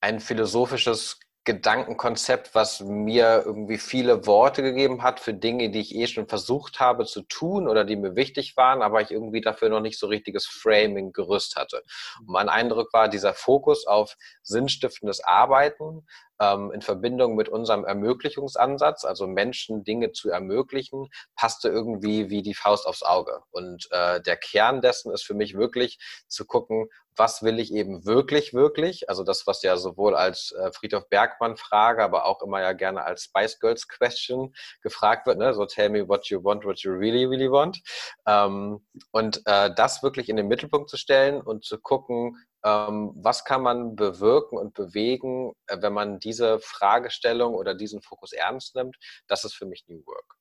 ein 0.01 0.21
philosophisches 0.21 1.21
Gedankenkonzept, 1.51 2.55
was 2.55 2.79
mir 2.79 3.43
irgendwie 3.45 3.79
viele 3.79 4.25
Worte 4.25 4.63
gegeben 4.63 5.03
hat 5.03 5.19
für 5.19 5.35
Dinge, 5.35 5.71
die 5.71 5.81
ich 5.81 5.97
eh 5.97 6.07
schon 6.07 6.29
versucht 6.29 6.79
habe 6.79 7.07
zu 7.07 7.23
tun 7.23 7.67
oder 7.67 7.85
die 7.85 7.97
mir 7.97 8.15
wichtig 8.15 8.57
waren, 8.57 8.83
aber 8.83 9.03
ich 9.03 9.11
irgendwie 9.11 9.41
dafür 9.41 9.69
noch 9.69 9.81
nicht 9.81 9.99
so 9.99 10.07
richtiges 10.07 10.47
Framing, 10.47 11.13
Gerüst 11.13 11.57
hatte. 11.57 11.83
Und 12.21 12.29
mein 12.29 12.49
Eindruck 12.49 12.93
war, 12.93 13.09
dieser 13.09 13.35
Fokus 13.35 13.85
auf 13.85 14.17
sinnstiftendes 14.45 15.25
Arbeiten, 15.25 16.07
ähm, 16.41 16.73
in 16.73 16.83
Verbindung 16.83 17.37
mit 17.37 17.49
unserem 17.49 17.85
Ermöglichungsansatz, 17.85 19.05
also 19.05 19.27
Menschen 19.27 19.85
Dinge 19.85 20.13
zu 20.13 20.31
ermöglichen, 20.31 21.09
passte 21.37 21.69
irgendwie 21.69 22.31
wie 22.31 22.43
die 22.43 22.55
Faust 22.55 22.87
aufs 22.87 23.03
Auge. 23.03 23.43
Und 23.51 23.89
äh, 23.93 24.21
der 24.21 24.37
Kern 24.37 24.81
dessen 24.81 25.13
ist 25.13 25.23
für 25.23 25.35
mich 25.35 25.57
wirklich 25.57 25.99
zu 26.27 26.45
gucken, 26.47 26.89
was 27.17 27.43
will 27.43 27.59
ich 27.59 27.73
eben 27.75 28.07
wirklich, 28.07 28.55
wirklich? 28.55 29.09
Also 29.11 29.25
das, 29.25 29.47
was 29.47 29.63
ja 29.63 29.77
sowohl 29.77 30.15
als 30.15 30.53
äh, 30.53 30.73
Friedhof 30.73 31.09
Bergmann 31.09 31.57
Frage, 31.57 32.03
aber 32.03 32.25
auch 32.25 32.41
immer 32.41 32.61
ja 32.63 32.73
gerne 32.73 33.05
als 33.05 33.25
Spice 33.25 33.59
Girls 33.61 33.89
Question 33.89 34.55
gefragt 34.83 35.27
wird, 35.27 35.39
ne? 35.39 35.53
so 35.53 35.67
tell 35.67 35.91
me 35.91 36.09
what 36.09 36.29
you 36.29 36.43
want, 36.43 36.65
what 36.65 36.81
you 36.81 36.93
really, 36.93 37.27
really 37.27 37.51
want. 37.51 37.83
Ähm, 38.27 38.87
und 39.11 39.43
äh, 39.45 39.71
das 39.75 40.03
wirklich 40.03 40.29
in 40.29 40.37
den 40.37 40.49
Mittelpunkt 40.49 40.89
zu 40.89 40.97
stellen 40.97 41.43
und 41.43 41.65
zu 41.65 41.79
gucken, 41.79 42.37
was 42.63 43.45
kann 43.45 43.63
man 43.63 43.97
bewirken 43.97 44.59
und 44.59 44.75
bewegen, 44.75 45.53
äh, 45.67 45.79
wenn 45.81 45.93
man 45.93 46.19
diese 46.19 46.59
Fragestellung 46.61 47.55
oder 47.55 47.75
diesen 47.75 48.03
Fokus 48.03 48.33
ernst 48.33 48.75
nimmt? 48.77 48.97
Das 49.27 49.45
ist 49.45 49.55
für 49.55 49.67
mich 49.67 49.85
New 49.89 50.05
Work. 50.07 50.37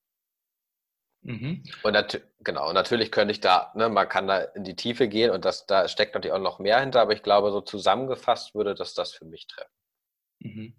Mhm. 1.22 1.62
Und 1.82 1.92
nat 1.92 2.22
genau, 2.40 2.72
natürlich 2.72 3.12
könnte 3.12 3.32
ich 3.32 3.40
da, 3.40 3.72
ne, 3.74 3.88
man 3.88 4.08
kann 4.08 4.26
da 4.26 4.40
in 4.40 4.64
die 4.64 4.76
Tiefe 4.76 5.08
gehen 5.08 5.30
und 5.30 5.44
das, 5.44 5.66
da 5.66 5.86
steckt 5.86 6.14
natürlich 6.14 6.32
auch 6.32 6.40
noch 6.40 6.58
mehr 6.58 6.80
hinter, 6.80 7.02
aber 7.02 7.12
ich 7.12 7.22
glaube, 7.22 7.50
so 7.50 7.60
zusammengefasst 7.60 8.54
würde 8.54 8.74
das 8.74 8.94
das 8.94 9.12
für 9.12 9.26
mich 9.26 9.46
treffen. 9.46 9.72
Mhm. 10.38 10.74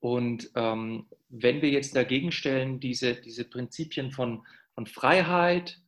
Und 0.00 0.50
ähm, 0.54 1.08
wenn 1.28 1.62
wir 1.62 1.70
jetzt 1.70 1.96
dagegen 1.96 2.32
stellen, 2.32 2.80
diese, 2.80 3.14
diese 3.14 3.44
Prinzipien 3.44 4.10
von, 4.10 4.44
von 4.74 4.86
Freiheit, 4.86 5.80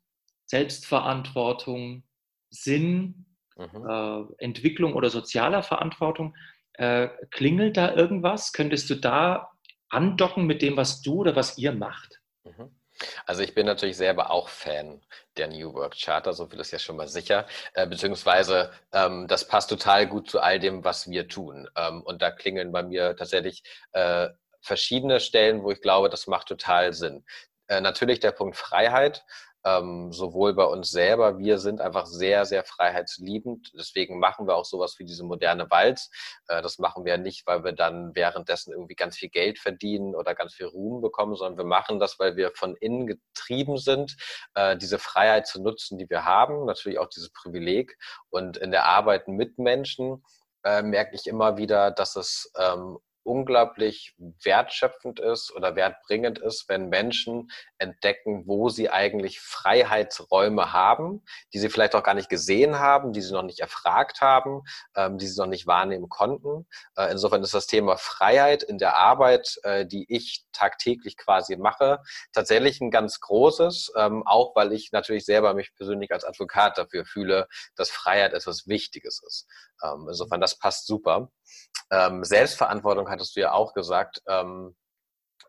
Selbstverantwortung, 0.46 2.04
Sinn, 2.50 3.26
mhm. 3.56 3.88
äh, 3.88 4.44
Entwicklung 4.44 4.94
oder 4.94 5.10
sozialer 5.10 5.62
Verantwortung, 5.62 6.36
äh, 6.74 7.08
klingelt 7.30 7.76
da 7.76 7.94
irgendwas? 7.94 8.52
Könntest 8.52 8.88
du 8.90 8.94
da 8.94 9.50
andocken 9.88 10.46
mit 10.46 10.62
dem, 10.62 10.76
was 10.76 11.02
du 11.02 11.20
oder 11.20 11.36
was 11.36 11.58
ihr 11.58 11.72
macht? 11.72 12.20
Mhm. 12.44 12.76
Also 13.26 13.42
ich 13.42 13.54
bin 13.54 13.66
natürlich 13.66 13.96
selber 13.96 14.30
auch 14.30 14.48
Fan 14.48 15.02
der 15.36 15.48
New 15.48 15.74
Work 15.74 15.94
Charter, 16.00 16.32
so 16.32 16.46
viel 16.46 16.60
ist 16.60 16.70
ja 16.70 16.78
schon 16.78 16.96
mal 16.96 17.08
sicher, 17.08 17.46
äh, 17.74 17.86
beziehungsweise 17.86 18.72
ähm, 18.92 19.26
das 19.28 19.46
passt 19.46 19.68
total 19.68 20.06
gut 20.06 20.30
zu 20.30 20.40
all 20.40 20.58
dem, 20.58 20.84
was 20.84 21.10
wir 21.10 21.28
tun. 21.28 21.68
Ähm, 21.76 22.02
und 22.02 22.22
da 22.22 22.30
klingeln 22.30 22.72
bei 22.72 22.82
mir 22.82 23.16
tatsächlich 23.16 23.62
äh, 23.92 24.28
verschiedene 24.60 25.20
Stellen, 25.20 25.62
wo 25.62 25.70
ich 25.70 25.80
glaube, 25.80 26.08
das 26.08 26.26
macht 26.26 26.48
total 26.48 26.92
Sinn. 26.92 27.24
Äh, 27.68 27.80
natürlich 27.80 28.20
der 28.20 28.32
Punkt 28.32 28.56
Freiheit 28.56 29.24
ähm, 29.66 30.12
sowohl 30.12 30.54
bei 30.54 30.64
uns 30.64 30.90
selber. 30.90 31.38
Wir 31.38 31.58
sind 31.58 31.80
einfach 31.80 32.06
sehr, 32.06 32.46
sehr 32.46 32.64
freiheitsliebend. 32.64 33.72
Deswegen 33.74 34.18
machen 34.20 34.46
wir 34.46 34.54
auch 34.54 34.64
sowas 34.64 34.98
wie 34.98 35.04
diese 35.04 35.24
moderne 35.24 35.68
Walz. 35.70 36.10
Äh, 36.46 36.62
das 36.62 36.78
machen 36.78 37.04
wir 37.04 37.18
nicht, 37.18 37.46
weil 37.46 37.64
wir 37.64 37.72
dann 37.72 38.14
währenddessen 38.14 38.72
irgendwie 38.72 38.94
ganz 38.94 39.16
viel 39.16 39.28
Geld 39.28 39.58
verdienen 39.58 40.14
oder 40.14 40.34
ganz 40.34 40.54
viel 40.54 40.66
Ruhm 40.66 41.00
bekommen, 41.02 41.34
sondern 41.34 41.58
wir 41.58 41.64
machen 41.64 41.98
das, 41.98 42.18
weil 42.20 42.36
wir 42.36 42.52
von 42.54 42.76
innen 42.76 43.06
getrieben 43.08 43.76
sind, 43.76 44.16
äh, 44.54 44.76
diese 44.76 45.00
Freiheit 45.00 45.48
zu 45.48 45.60
nutzen, 45.60 45.98
die 45.98 46.08
wir 46.08 46.24
haben. 46.24 46.64
Natürlich 46.64 47.00
auch 47.00 47.08
dieses 47.08 47.30
Privileg. 47.30 47.98
Und 48.30 48.56
in 48.56 48.70
der 48.70 48.84
Arbeit 48.84 49.26
mit 49.26 49.58
Menschen 49.58 50.24
äh, 50.64 50.82
merke 50.82 51.16
ich 51.16 51.26
immer 51.26 51.56
wieder, 51.56 51.90
dass 51.90 52.14
es 52.14 52.52
ähm, 52.56 52.98
unglaublich 53.26 54.14
wertschöpfend 54.42 55.20
ist 55.20 55.52
oder 55.54 55.76
wertbringend 55.76 56.38
ist, 56.38 56.68
wenn 56.68 56.88
Menschen 56.88 57.50
entdecken, 57.78 58.44
wo 58.46 58.68
sie 58.68 58.88
eigentlich 58.88 59.40
Freiheitsräume 59.40 60.72
haben, 60.72 61.22
die 61.52 61.58
sie 61.58 61.68
vielleicht 61.68 61.94
auch 61.94 62.02
gar 62.02 62.14
nicht 62.14 62.28
gesehen 62.28 62.78
haben, 62.78 63.12
die 63.12 63.20
sie 63.20 63.32
noch 63.32 63.42
nicht 63.42 63.60
erfragt 63.60 64.20
haben, 64.20 64.62
ähm, 64.94 65.18
die 65.18 65.26
sie 65.26 65.38
noch 65.38 65.48
nicht 65.48 65.66
wahrnehmen 65.66 66.08
konnten. 66.08 66.66
Äh, 66.96 67.10
insofern 67.10 67.42
ist 67.42 67.54
das 67.54 67.66
Thema 67.66 67.96
Freiheit 67.96 68.62
in 68.62 68.78
der 68.78 68.96
Arbeit, 68.96 69.58
äh, 69.64 69.84
die 69.84 70.06
ich 70.08 70.46
tagtäglich 70.52 71.16
quasi 71.16 71.56
mache, 71.56 72.00
tatsächlich 72.32 72.80
ein 72.80 72.90
ganz 72.90 73.20
großes, 73.20 73.92
ähm, 73.96 74.22
auch 74.26 74.54
weil 74.54 74.72
ich 74.72 74.92
natürlich 74.92 75.24
selber 75.24 75.52
mich 75.54 75.74
persönlich 75.74 76.12
als 76.12 76.24
Advokat 76.24 76.78
dafür 76.78 77.04
fühle, 77.04 77.48
dass 77.74 77.90
Freiheit 77.90 78.32
etwas 78.32 78.66
Wichtiges 78.68 79.22
ist. 79.26 79.46
Ähm, 79.82 80.06
insofern, 80.08 80.40
das 80.40 80.58
passt 80.58 80.86
super. 80.86 81.30
Ähm, 81.90 82.24
Selbstverantwortung 82.24 83.08
hattest 83.16 83.36
du 83.36 83.40
ja 83.40 83.52
auch 83.52 83.74
gesagt. 83.74 84.22
Ähm, 84.28 84.76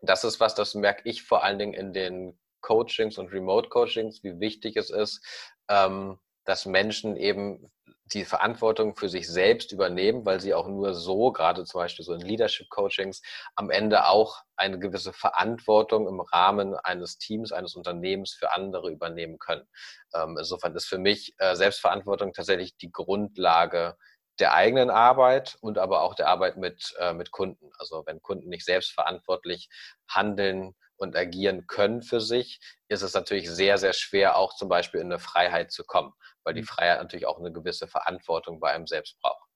das 0.02 0.24
ist 0.24 0.40
was, 0.40 0.54
das 0.54 0.74
merke 0.74 1.08
ich 1.08 1.22
vor 1.22 1.44
allen 1.44 1.58
Dingen 1.58 1.74
in 1.74 1.92
den 1.92 2.38
Coachings 2.60 3.18
und 3.18 3.32
Remote-Coachings, 3.32 4.22
wie 4.22 4.40
wichtig 4.40 4.76
es 4.76 4.90
ist, 4.90 5.24
ähm, 5.68 6.18
dass 6.44 6.66
Menschen 6.66 7.16
eben 7.16 7.70
die 8.12 8.24
Verantwortung 8.24 8.96
für 8.96 9.08
sich 9.08 9.28
selbst 9.28 9.70
übernehmen, 9.70 10.24
weil 10.24 10.40
sie 10.40 10.54
auch 10.54 10.66
nur 10.66 10.94
so, 10.94 11.30
gerade 11.30 11.64
zum 11.64 11.80
Beispiel 11.80 12.04
so 12.04 12.14
in 12.14 12.20
Leadership-Coachings, 12.20 13.22
am 13.54 13.70
Ende 13.70 14.06
auch 14.06 14.42
eine 14.56 14.78
gewisse 14.78 15.12
Verantwortung 15.12 16.08
im 16.08 16.20
Rahmen 16.20 16.74
eines 16.74 17.18
Teams, 17.18 17.52
eines 17.52 17.74
Unternehmens 17.74 18.32
für 18.32 18.52
andere 18.52 18.90
übernehmen 18.90 19.38
können. 19.38 19.68
Ähm, 20.14 20.36
insofern 20.38 20.74
ist 20.74 20.86
für 20.86 20.98
mich 20.98 21.34
äh, 21.38 21.54
Selbstverantwortung 21.54 22.32
tatsächlich 22.32 22.76
die 22.78 22.90
Grundlage 22.90 23.96
der 24.40 24.54
eigenen 24.54 24.90
Arbeit 24.90 25.58
und 25.60 25.78
aber 25.78 26.02
auch 26.02 26.14
der 26.14 26.28
Arbeit 26.28 26.56
mit, 26.56 26.94
äh, 27.00 27.12
mit 27.12 27.30
Kunden. 27.30 27.70
Also 27.78 28.04
wenn 28.06 28.22
Kunden 28.22 28.48
nicht 28.48 28.64
selbstverantwortlich 28.64 29.68
handeln 30.08 30.74
und 30.96 31.16
agieren 31.16 31.66
können 31.66 32.02
für 32.02 32.20
sich, 32.20 32.60
ist 32.88 33.02
es 33.02 33.14
natürlich 33.14 33.50
sehr, 33.50 33.78
sehr 33.78 33.92
schwer, 33.92 34.36
auch 34.36 34.54
zum 34.54 34.68
Beispiel 34.68 35.00
in 35.00 35.06
eine 35.06 35.18
Freiheit 35.18 35.72
zu 35.72 35.84
kommen, 35.84 36.12
weil 36.44 36.54
die 36.54 36.62
mhm. 36.62 36.66
Freiheit 36.66 36.98
natürlich 36.98 37.26
auch 37.26 37.38
eine 37.38 37.52
gewisse 37.52 37.88
Verantwortung 37.88 38.60
bei 38.60 38.72
einem 38.72 38.86
selbst 38.86 39.20
braucht. 39.20 39.48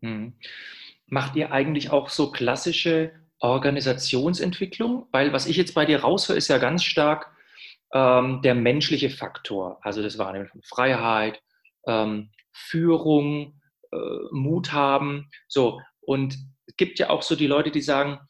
Mhm. 0.00 0.38
Macht 1.06 1.36
ihr 1.36 1.52
eigentlich 1.52 1.90
auch 1.90 2.08
so 2.08 2.30
klassische 2.30 3.12
Organisationsentwicklung? 3.38 5.08
Weil 5.12 5.32
was 5.32 5.46
ich 5.46 5.56
jetzt 5.56 5.74
bei 5.74 5.84
dir 5.84 6.00
raushöre, 6.00 6.38
ist 6.38 6.48
ja 6.48 6.58
ganz 6.58 6.84
stark 6.84 7.30
ähm, 7.92 8.40
der 8.42 8.54
menschliche 8.54 9.10
Faktor. 9.10 9.78
Also 9.82 10.02
das 10.02 10.18
Wahrnehmen 10.18 10.48
von 10.48 10.62
Freiheit, 10.62 11.42
ähm, 11.86 12.30
Führung, 12.52 13.60
Mut 14.30 14.72
haben. 14.72 15.30
So, 15.48 15.80
und 16.00 16.36
es 16.66 16.76
gibt 16.76 16.98
ja 16.98 17.10
auch 17.10 17.22
so 17.22 17.36
die 17.36 17.46
Leute, 17.46 17.70
die 17.70 17.82
sagen, 17.82 18.20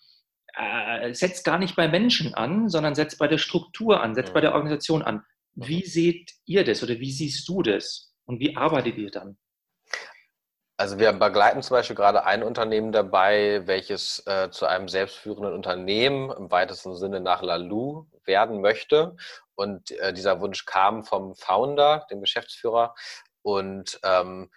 äh, 0.54 1.14
setzt 1.14 1.44
gar 1.44 1.58
nicht 1.58 1.76
bei 1.76 1.88
Menschen 1.88 2.34
an, 2.34 2.68
sondern 2.68 2.94
setzt 2.94 3.18
bei 3.18 3.28
der 3.28 3.38
Struktur 3.38 4.02
an, 4.02 4.14
setzt 4.14 4.30
mhm. 4.30 4.34
bei 4.34 4.40
der 4.40 4.54
Organisation 4.54 5.02
an. 5.02 5.22
Wie 5.54 5.84
seht 5.84 6.32
ihr 6.44 6.64
das 6.64 6.82
oder 6.82 6.98
wie 6.98 7.12
siehst 7.12 7.48
du 7.48 7.62
das 7.62 8.12
und 8.24 8.40
wie 8.40 8.56
arbeitet 8.56 8.96
ihr 8.98 9.10
dann? 9.10 9.38
Also 10.78 10.98
wir 10.98 11.12
begleiten 11.12 11.62
zum 11.62 11.76
Beispiel 11.76 11.94
gerade 11.94 12.24
ein 12.24 12.42
Unternehmen 12.42 12.90
dabei, 12.90 13.66
welches 13.66 14.26
äh, 14.26 14.50
zu 14.50 14.66
einem 14.66 14.88
selbstführenden 14.88 15.52
Unternehmen 15.52 16.30
im 16.30 16.50
weitesten 16.50 16.96
Sinne 16.96 17.20
nach 17.20 17.42
Lalu 17.42 18.06
werden 18.24 18.60
möchte. 18.60 19.14
Und 19.54 19.92
äh, 19.92 20.12
dieser 20.12 20.40
Wunsch 20.40 20.64
kam 20.64 21.04
vom 21.04 21.36
Founder, 21.36 22.06
dem 22.10 22.20
Geschäftsführer. 22.20 22.94
Und 23.42 24.00
ähm, 24.02 24.50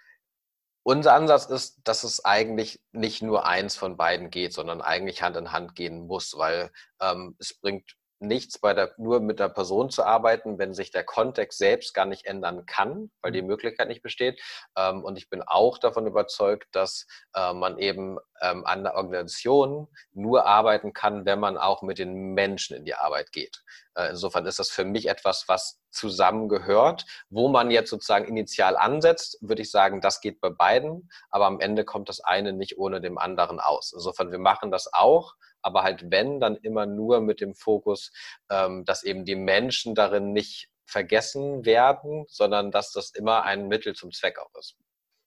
unser 0.86 1.14
Ansatz 1.14 1.46
ist, 1.46 1.80
dass 1.82 2.04
es 2.04 2.24
eigentlich 2.24 2.80
nicht 2.92 3.20
nur 3.20 3.44
eins 3.44 3.74
von 3.74 3.96
beiden 3.96 4.30
geht, 4.30 4.52
sondern 4.52 4.80
eigentlich 4.80 5.20
Hand 5.20 5.36
in 5.36 5.50
Hand 5.50 5.74
gehen 5.74 6.06
muss, 6.06 6.38
weil 6.38 6.70
ähm, 7.00 7.34
es 7.40 7.58
bringt 7.58 7.96
nichts 8.18 8.58
bei 8.58 8.72
der, 8.74 8.94
nur 8.96 9.20
mit 9.20 9.38
der 9.38 9.48
Person 9.48 9.90
zu 9.90 10.04
arbeiten, 10.04 10.58
wenn 10.58 10.74
sich 10.74 10.90
der 10.90 11.04
Kontext 11.04 11.58
selbst 11.58 11.94
gar 11.94 12.06
nicht 12.06 12.24
ändern 12.26 12.66
kann, 12.66 13.10
weil 13.20 13.32
die 13.32 13.42
mhm. 13.42 13.48
Möglichkeit 13.48 13.88
nicht 13.88 14.02
besteht. 14.02 14.40
Ähm, 14.76 15.04
und 15.04 15.16
ich 15.18 15.28
bin 15.28 15.42
auch 15.42 15.78
davon 15.78 16.06
überzeugt, 16.06 16.68
dass 16.72 17.06
äh, 17.34 17.52
man 17.52 17.78
eben 17.78 18.18
ähm, 18.40 18.64
an 18.64 18.84
der 18.84 18.94
Organisation 18.94 19.88
nur 20.12 20.46
arbeiten 20.46 20.92
kann, 20.92 21.26
wenn 21.26 21.40
man 21.40 21.56
auch 21.56 21.82
mit 21.82 21.98
den 21.98 22.34
Menschen 22.34 22.76
in 22.76 22.84
die 22.84 22.94
Arbeit 22.94 23.32
geht. 23.32 23.62
Äh, 23.94 24.10
insofern 24.10 24.46
ist 24.46 24.58
das 24.58 24.70
für 24.70 24.84
mich 24.84 25.08
etwas, 25.08 25.44
was 25.48 25.80
zusammengehört. 25.90 27.04
Wo 27.30 27.48
man 27.48 27.70
jetzt 27.70 27.90
sozusagen 27.90 28.26
initial 28.26 28.76
ansetzt, 28.76 29.38
würde 29.40 29.62
ich 29.62 29.70
sagen, 29.70 30.00
das 30.00 30.20
geht 30.20 30.40
bei 30.40 30.50
beiden, 30.50 31.10
aber 31.30 31.46
am 31.46 31.60
Ende 31.60 31.84
kommt 31.84 32.08
das 32.08 32.20
eine 32.20 32.52
nicht 32.52 32.78
ohne 32.78 33.00
dem 33.00 33.18
anderen 33.18 33.60
aus. 33.60 33.92
Insofern, 33.92 34.30
wir 34.30 34.38
machen 34.38 34.70
das 34.70 34.92
auch, 34.92 35.34
aber 35.66 35.82
halt 35.82 36.12
wenn, 36.12 36.38
dann 36.38 36.54
immer 36.54 36.86
nur 36.86 37.20
mit 37.20 37.40
dem 37.40 37.54
Fokus, 37.54 38.12
ähm, 38.50 38.84
dass 38.84 39.02
eben 39.02 39.24
die 39.24 39.34
Menschen 39.34 39.96
darin 39.96 40.32
nicht 40.32 40.68
vergessen 40.86 41.64
werden, 41.64 42.24
sondern 42.28 42.70
dass 42.70 42.92
das 42.92 43.10
immer 43.10 43.42
ein 43.42 43.66
Mittel 43.66 43.94
zum 43.94 44.12
Zweck 44.12 44.38
auch 44.38 44.54
ist. 44.56 44.76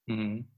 Mhm. 0.06 0.48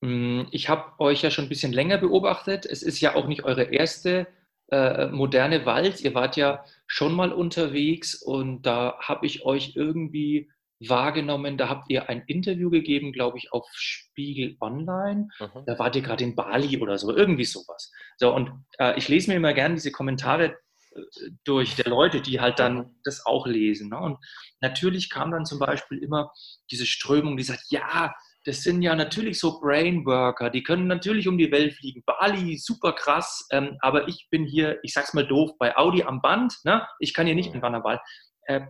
Mm, 0.00 0.42
ich 0.50 0.68
habe 0.68 0.98
euch 0.98 1.22
ja 1.22 1.30
schon 1.30 1.44
ein 1.44 1.48
bisschen 1.48 1.72
länger 1.72 1.98
beobachtet. 1.98 2.66
Es 2.66 2.82
ist 2.82 3.00
ja 3.00 3.14
auch 3.14 3.28
nicht 3.28 3.44
eure 3.44 3.62
erste 3.62 4.26
äh, 4.72 5.06
moderne 5.06 5.64
Walz. 5.66 6.00
Ihr 6.00 6.14
wart 6.14 6.36
ja 6.36 6.64
schon 6.88 7.12
mal 7.12 7.32
unterwegs 7.32 8.20
und 8.20 8.62
da 8.62 8.98
habe 8.98 9.24
ich 9.24 9.44
euch 9.44 9.76
irgendwie 9.76 10.50
wahrgenommen, 10.80 11.58
da 11.58 11.68
habt 11.68 11.90
ihr 11.90 12.08
ein 12.08 12.22
Interview 12.26 12.70
gegeben, 12.70 13.12
glaube 13.12 13.38
ich, 13.38 13.52
auf 13.52 13.66
Spiegel 13.72 14.56
Online. 14.60 15.28
Mhm. 15.38 15.64
Da 15.66 15.78
wart 15.78 15.96
ihr 15.96 16.02
gerade 16.02 16.24
in 16.24 16.34
Bali 16.34 16.80
oder 16.80 16.98
so, 16.98 17.14
irgendwie 17.14 17.44
sowas. 17.44 17.92
So, 18.16 18.34
und 18.34 18.50
äh, 18.78 18.96
ich 18.98 19.08
lese 19.08 19.30
mir 19.30 19.36
immer 19.36 19.52
gerne 19.52 19.74
diese 19.74 19.92
Kommentare 19.92 20.56
äh, 20.94 21.00
durch 21.44 21.76
der 21.76 21.88
Leute, 21.88 22.22
die 22.22 22.40
halt 22.40 22.58
dann 22.58 22.76
mhm. 22.76 23.00
das 23.04 23.26
auch 23.26 23.46
lesen. 23.46 23.90
Ne? 23.90 23.98
Und 23.98 24.18
natürlich 24.60 25.10
kam 25.10 25.30
dann 25.30 25.44
zum 25.44 25.58
Beispiel 25.58 25.98
immer 25.98 26.32
diese 26.70 26.86
Strömung, 26.86 27.36
die 27.36 27.44
sagt, 27.44 27.64
ja, 27.68 28.14
das 28.44 28.62
sind 28.62 28.80
ja 28.80 28.96
natürlich 28.96 29.38
so 29.38 29.60
Brainworker, 29.60 30.48
die 30.48 30.62
können 30.62 30.86
natürlich 30.86 31.28
um 31.28 31.36
die 31.36 31.52
Welt 31.52 31.74
fliegen. 31.74 32.02
Bali, 32.06 32.56
super 32.56 32.94
krass, 32.94 33.46
ähm, 33.52 33.76
aber 33.80 34.08
ich 34.08 34.28
bin 34.30 34.46
hier, 34.46 34.78
ich 34.82 34.94
sag's 34.94 35.12
mal 35.12 35.26
doof, 35.26 35.50
bei 35.58 35.76
Audi 35.76 36.04
am 36.04 36.22
Band, 36.22 36.56
ne? 36.64 36.86
ich 37.00 37.12
kann 37.12 37.26
hier 37.26 37.34
nicht 37.34 37.54
in 37.54 37.60
Wanderball. 37.60 38.00
Äh, 38.46 38.62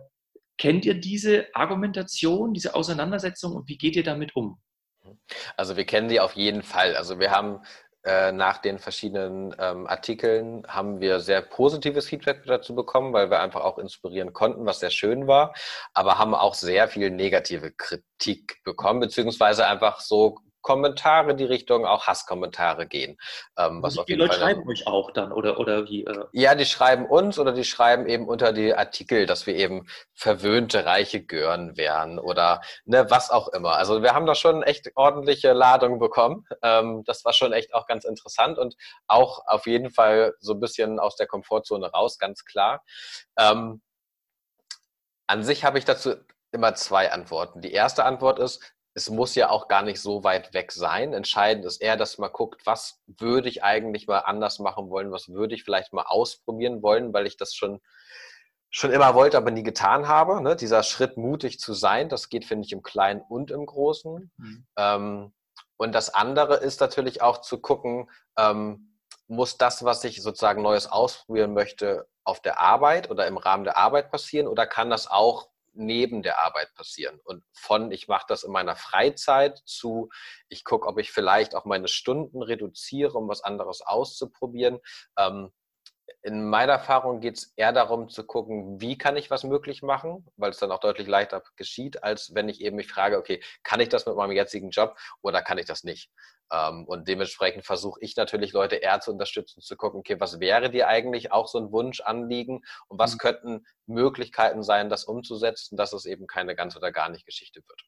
kennt 0.61 0.85
ihr 0.85 0.93
diese 0.93 1.47
Argumentation, 1.55 2.53
diese 2.53 2.75
Auseinandersetzung 2.75 3.55
und 3.55 3.67
wie 3.67 3.79
geht 3.79 3.95
ihr 3.95 4.03
damit 4.03 4.35
um? 4.35 4.61
Also 5.57 5.75
wir 5.75 5.85
kennen 5.85 6.07
die 6.07 6.19
auf 6.19 6.33
jeden 6.33 6.61
Fall. 6.61 6.95
Also 6.95 7.17
wir 7.17 7.31
haben 7.31 7.61
äh, 8.03 8.31
nach 8.31 8.59
den 8.59 8.77
verschiedenen 8.77 9.55
ähm, 9.57 9.87
Artikeln 9.87 10.63
haben 10.67 11.01
wir 11.01 11.19
sehr 11.19 11.41
positives 11.41 12.07
Feedback 12.07 12.43
dazu 12.45 12.75
bekommen, 12.75 13.11
weil 13.11 13.31
wir 13.31 13.39
einfach 13.39 13.61
auch 13.61 13.79
inspirieren 13.79 14.33
konnten, 14.33 14.67
was 14.67 14.81
sehr 14.81 14.91
schön 14.91 15.25
war, 15.25 15.55
aber 15.95 16.19
haben 16.19 16.35
auch 16.35 16.53
sehr 16.53 16.87
viel 16.87 17.09
negative 17.09 17.71
Kritik 17.71 18.61
bekommen, 18.63 18.99
beziehungsweise 18.99 19.65
einfach 19.65 19.99
so 19.99 20.37
Kommentare, 20.61 21.35
die 21.35 21.45
Richtung 21.45 21.85
auch 21.85 22.07
Hasskommentare 22.07 22.87
gehen. 22.87 23.17
Ähm, 23.57 23.81
was 23.81 23.93
also 23.97 24.03
die 24.05 24.15
Leute 24.15 24.33
Fall 24.33 24.39
schreiben 24.39 24.69
euch 24.69 24.87
auch 24.87 25.11
dann 25.11 25.31
oder, 25.31 25.59
oder 25.59 25.87
wie? 25.87 26.05
Äh? 26.05 26.25
Ja, 26.31 26.55
die 26.55 26.65
schreiben 26.65 27.05
uns 27.05 27.39
oder 27.39 27.51
die 27.51 27.63
schreiben 27.63 28.07
eben 28.07 28.27
unter 28.27 28.53
die 28.53 28.73
Artikel, 28.73 29.25
dass 29.25 29.47
wir 29.47 29.55
eben 29.55 29.87
verwöhnte 30.13 30.85
reiche 30.85 31.23
Gören 31.23 31.77
wären 31.77 32.19
oder 32.19 32.61
ne, 32.85 33.09
was 33.09 33.31
auch 33.31 33.47
immer. 33.49 33.73
Also 33.73 34.01
wir 34.03 34.13
haben 34.13 34.25
da 34.25 34.35
schon 34.35 34.63
echt 34.63 34.89
ordentliche 34.95 35.53
Ladungen 35.53 35.99
bekommen. 35.99 36.45
Ähm, 36.61 37.03
das 37.05 37.25
war 37.25 37.33
schon 37.33 37.53
echt 37.53 37.73
auch 37.73 37.87
ganz 37.87 38.05
interessant 38.05 38.57
und 38.57 38.75
auch 39.07 39.45
auf 39.47 39.65
jeden 39.67 39.89
Fall 39.89 40.33
so 40.39 40.53
ein 40.53 40.59
bisschen 40.59 40.99
aus 40.99 41.15
der 41.15 41.27
Komfortzone 41.27 41.91
raus, 41.91 42.19
ganz 42.19 42.45
klar. 42.45 42.83
Ähm, 43.37 43.81
an 45.27 45.43
sich 45.43 45.63
habe 45.63 45.77
ich 45.77 45.85
dazu 45.85 46.15
immer 46.51 46.75
zwei 46.75 47.11
Antworten. 47.11 47.61
Die 47.61 47.71
erste 47.71 48.03
Antwort 48.03 48.39
ist, 48.39 48.73
es 48.93 49.09
muss 49.09 49.35
ja 49.35 49.49
auch 49.49 49.67
gar 49.67 49.83
nicht 49.83 50.01
so 50.01 50.23
weit 50.23 50.53
weg 50.53 50.71
sein. 50.71 51.13
Entscheidend 51.13 51.65
ist 51.65 51.81
eher, 51.81 51.95
dass 51.95 52.17
man 52.17 52.31
guckt, 52.31 52.65
was 52.65 52.99
würde 53.07 53.47
ich 53.47 53.63
eigentlich 53.63 54.07
mal 54.07 54.19
anders 54.19 54.59
machen 54.59 54.89
wollen, 54.89 55.11
was 55.11 55.29
würde 55.29 55.55
ich 55.55 55.63
vielleicht 55.63 55.93
mal 55.93 56.03
ausprobieren 56.03 56.81
wollen, 56.81 57.13
weil 57.13 57.25
ich 57.25 57.37
das 57.37 57.53
schon, 57.53 57.79
schon 58.69 58.91
immer 58.91 59.15
wollte, 59.15 59.37
aber 59.37 59.51
nie 59.51 59.63
getan 59.63 60.07
habe. 60.07 60.41
Ne? 60.41 60.55
Dieser 60.55 60.83
Schritt, 60.83 61.15
mutig 61.15 61.59
zu 61.59 61.73
sein, 61.73 62.09
das 62.09 62.27
geht, 62.27 62.45
finde 62.45 62.65
ich, 62.65 62.73
im 62.73 62.83
Kleinen 62.83 63.21
und 63.21 63.49
im 63.51 63.65
Großen. 63.65 64.31
Mhm. 64.37 64.67
Ähm, 64.77 65.33
und 65.77 65.95
das 65.95 66.13
andere 66.13 66.55
ist 66.57 66.81
natürlich 66.81 67.21
auch 67.21 67.39
zu 67.39 67.59
gucken, 67.59 68.09
ähm, 68.37 68.97
muss 69.27 69.57
das, 69.57 69.85
was 69.85 70.03
ich 70.03 70.21
sozusagen 70.21 70.61
Neues 70.61 70.87
ausprobieren 70.87 71.53
möchte, 71.53 72.07
auf 72.23 72.41
der 72.41 72.59
Arbeit 72.59 73.09
oder 73.09 73.25
im 73.25 73.37
Rahmen 73.37 73.63
der 73.63 73.77
Arbeit 73.77 74.11
passieren 74.11 74.47
oder 74.47 74.67
kann 74.67 74.89
das 74.89 75.09
auch 75.09 75.47
neben 75.73 76.21
der 76.21 76.43
Arbeit 76.43 76.73
passieren. 76.73 77.19
Und 77.23 77.43
von 77.53 77.91
ich 77.91 78.07
mache 78.07 78.25
das 78.27 78.43
in 78.43 78.51
meiner 78.51 78.75
Freizeit 78.75 79.61
zu 79.65 80.09
ich 80.49 80.63
gucke, 80.63 80.87
ob 80.87 80.99
ich 80.99 81.11
vielleicht 81.11 81.55
auch 81.55 81.65
meine 81.65 81.87
Stunden 81.87 82.41
reduziere, 82.41 83.17
um 83.17 83.27
was 83.27 83.43
anderes 83.43 83.81
auszuprobieren. 83.81 84.79
Ähm, 85.17 85.51
in 86.21 86.49
meiner 86.49 86.73
Erfahrung 86.73 87.19
geht 87.19 87.37
es 87.37 87.53
eher 87.55 87.73
darum 87.73 88.09
zu 88.09 88.25
gucken, 88.25 88.79
wie 88.81 88.97
kann 88.97 89.17
ich 89.17 89.29
was 89.29 89.43
möglich 89.43 89.81
machen, 89.81 90.25
weil 90.37 90.51
es 90.51 90.57
dann 90.57 90.71
auch 90.71 90.79
deutlich 90.79 91.07
leichter 91.07 91.43
geschieht, 91.55 92.03
als 92.03 92.33
wenn 92.35 92.49
ich 92.49 92.61
eben 92.61 92.75
mich 92.75 92.87
frage, 92.87 93.17
okay, 93.17 93.41
kann 93.63 93.79
ich 93.79 93.89
das 93.89 94.05
mit 94.05 94.15
meinem 94.15 94.31
jetzigen 94.31 94.69
Job 94.69 94.97
oder 95.21 95.41
kann 95.41 95.57
ich 95.57 95.65
das 95.65 95.83
nicht? 95.83 96.11
Ähm, 96.51 96.85
und 96.85 97.07
dementsprechend 97.07 97.65
versuche 97.65 97.99
ich 98.01 98.15
natürlich 98.15 98.51
Leute 98.51 98.75
eher 98.75 98.99
zu 98.99 99.11
unterstützen, 99.11 99.61
zu 99.61 99.75
gucken, 99.75 100.01
okay, 100.01 100.19
was 100.19 100.39
wäre 100.39 100.69
dir 100.69 100.87
eigentlich 100.87 101.31
auch 101.31 101.47
so 101.47 101.59
ein 101.59 101.71
Wunsch, 101.71 102.01
Anliegen 102.01 102.61
und 102.87 102.99
was 102.99 103.13
mhm. 103.13 103.17
könnten 103.19 103.65
Möglichkeiten 103.85 104.63
sein, 104.63 104.89
das 104.89 105.05
umzusetzen, 105.05 105.77
dass 105.77 105.93
es 105.93 106.05
eben 106.05 106.27
keine 106.27 106.55
ganz 106.55 106.75
oder 106.75 106.91
gar 106.91 107.09
nicht 107.09 107.25
Geschichte 107.25 107.61
wird. 107.67 107.81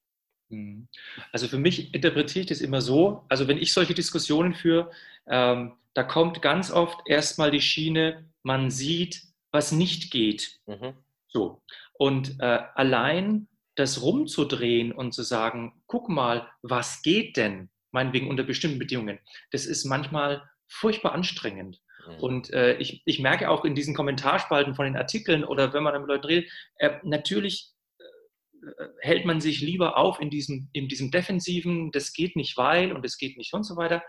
Mhm. 0.49 0.87
Also 1.31 1.47
für 1.47 1.57
mich 1.57 1.93
interpretiere 1.93 2.43
ich 2.43 2.49
das 2.49 2.61
immer 2.61 2.81
so, 2.81 3.25
also 3.29 3.47
wenn 3.47 3.57
ich 3.57 3.73
solche 3.73 3.93
Diskussionen 3.93 4.53
führe, 4.53 4.91
ähm, 5.27 5.73
da 5.93 6.03
kommt 6.03 6.41
ganz 6.41 6.71
oft 6.71 6.99
erstmal 7.05 7.51
die 7.51 7.61
Schiene, 7.61 8.29
man 8.43 8.71
sieht, 8.71 9.21
was 9.51 9.71
nicht 9.71 10.11
geht. 10.11 10.59
Mhm. 10.65 10.93
So. 11.27 11.61
Und 11.93 12.39
äh, 12.39 12.59
allein 12.75 13.47
das 13.75 14.01
rumzudrehen 14.01 14.91
und 14.91 15.13
zu 15.13 15.23
sagen, 15.23 15.81
guck 15.87 16.09
mal, 16.09 16.49
was 16.61 17.01
geht 17.01 17.37
denn, 17.37 17.69
meinetwegen 17.91 18.29
unter 18.29 18.43
bestimmten 18.43 18.79
Bedingungen, 18.79 19.19
das 19.51 19.65
ist 19.65 19.85
manchmal 19.85 20.43
furchtbar 20.67 21.13
anstrengend. 21.13 21.79
Mhm. 22.07 22.15
Und 22.19 22.53
äh, 22.53 22.77
ich, 22.77 23.01
ich 23.05 23.19
merke 23.19 23.49
auch 23.49 23.65
in 23.65 23.75
diesen 23.75 23.95
Kommentarspalten 23.95 24.75
von 24.75 24.85
den 24.85 24.97
Artikeln 24.97 25.43
oder 25.43 25.73
wenn 25.73 25.83
man 25.83 25.99
mit 25.99 26.07
Leuten 26.07 26.25
redet, 26.25 26.51
äh, 26.77 26.97
natürlich 27.03 27.71
äh, 27.99 28.85
hält 29.01 29.25
man 29.25 29.41
sich 29.41 29.61
lieber 29.61 29.97
auf 29.97 30.19
in 30.19 30.29
diesem, 30.29 30.69
in 30.73 30.87
diesem 30.87 31.11
defensiven, 31.11 31.91
das 31.91 32.13
geht 32.13 32.35
nicht 32.35 32.57
weil 32.57 32.91
und 32.91 33.05
das 33.05 33.17
geht 33.17 33.37
nicht 33.37 33.53
und 33.53 33.63
so 33.63 33.75
weiter. 33.75 34.03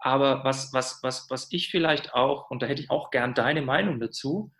Aber 0.00 0.44
was, 0.44 0.72
was, 0.72 1.02
was, 1.02 1.28
was 1.30 1.48
ich 1.52 1.70
vielleicht 1.70 2.14
auch, 2.14 2.50
und 2.50 2.62
da 2.62 2.66
hätte 2.66 2.82
ich 2.82 2.90
auch 2.90 3.10
gern 3.10 3.34
deine 3.34 3.62
Meinung 3.62 4.00
dazu, 4.00 4.52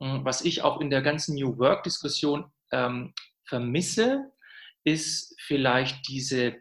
hm, 0.00 0.24
was 0.24 0.44
ich 0.44 0.62
auch 0.62 0.80
in 0.80 0.90
der 0.90 1.02
ganzen 1.02 1.36
New 1.36 1.58
Work-Diskussion 1.58 2.50
ähm, 2.72 3.14
vermisse, 3.44 4.32
ist 4.84 5.34
vielleicht 5.40 6.08
diese, 6.08 6.56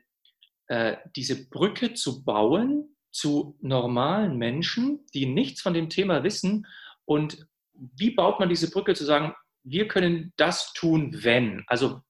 äh, 0.68 0.98
diese 1.16 1.50
Brücke 1.50 1.94
zu 1.94 2.24
bauen 2.24 2.96
zu 3.12 3.58
normalen 3.62 4.38
Menschen, 4.38 5.06
die 5.14 5.26
nichts 5.26 5.62
von 5.62 5.74
dem 5.74 5.90
Thema 5.90 6.24
wissen. 6.24 6.66
Und 7.06 7.46
wie 7.74 8.12
baut 8.12 8.40
man 8.40 8.50
diese 8.50 8.70
Brücke 8.70 8.94
zu 8.94 9.04
sagen, 9.04 9.34
wir 9.64 9.88
können 9.88 10.34
das 10.38 10.74
tun, 10.74 11.24
wenn. 11.24 11.64
Also 11.68 12.02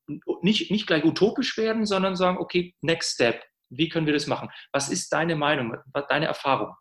nicht, 0.42 0.72
nicht 0.72 0.88
gleich 0.88 1.04
utopisch 1.04 1.58
werden, 1.58 1.86
sondern 1.86 2.16
sagen, 2.16 2.38
okay, 2.38 2.76
next 2.82 3.16
step. 3.16 3.44
Wie 3.72 3.90
können 3.90 4.06
wir 4.06 4.14
das 4.14 4.28
machen? 4.28 4.50
Was 4.72 4.90
ist 4.90 5.12
deine 5.14 5.36
Meinung, 5.36 5.78
deine 6.10 6.28
Erfahrung? 6.28 6.76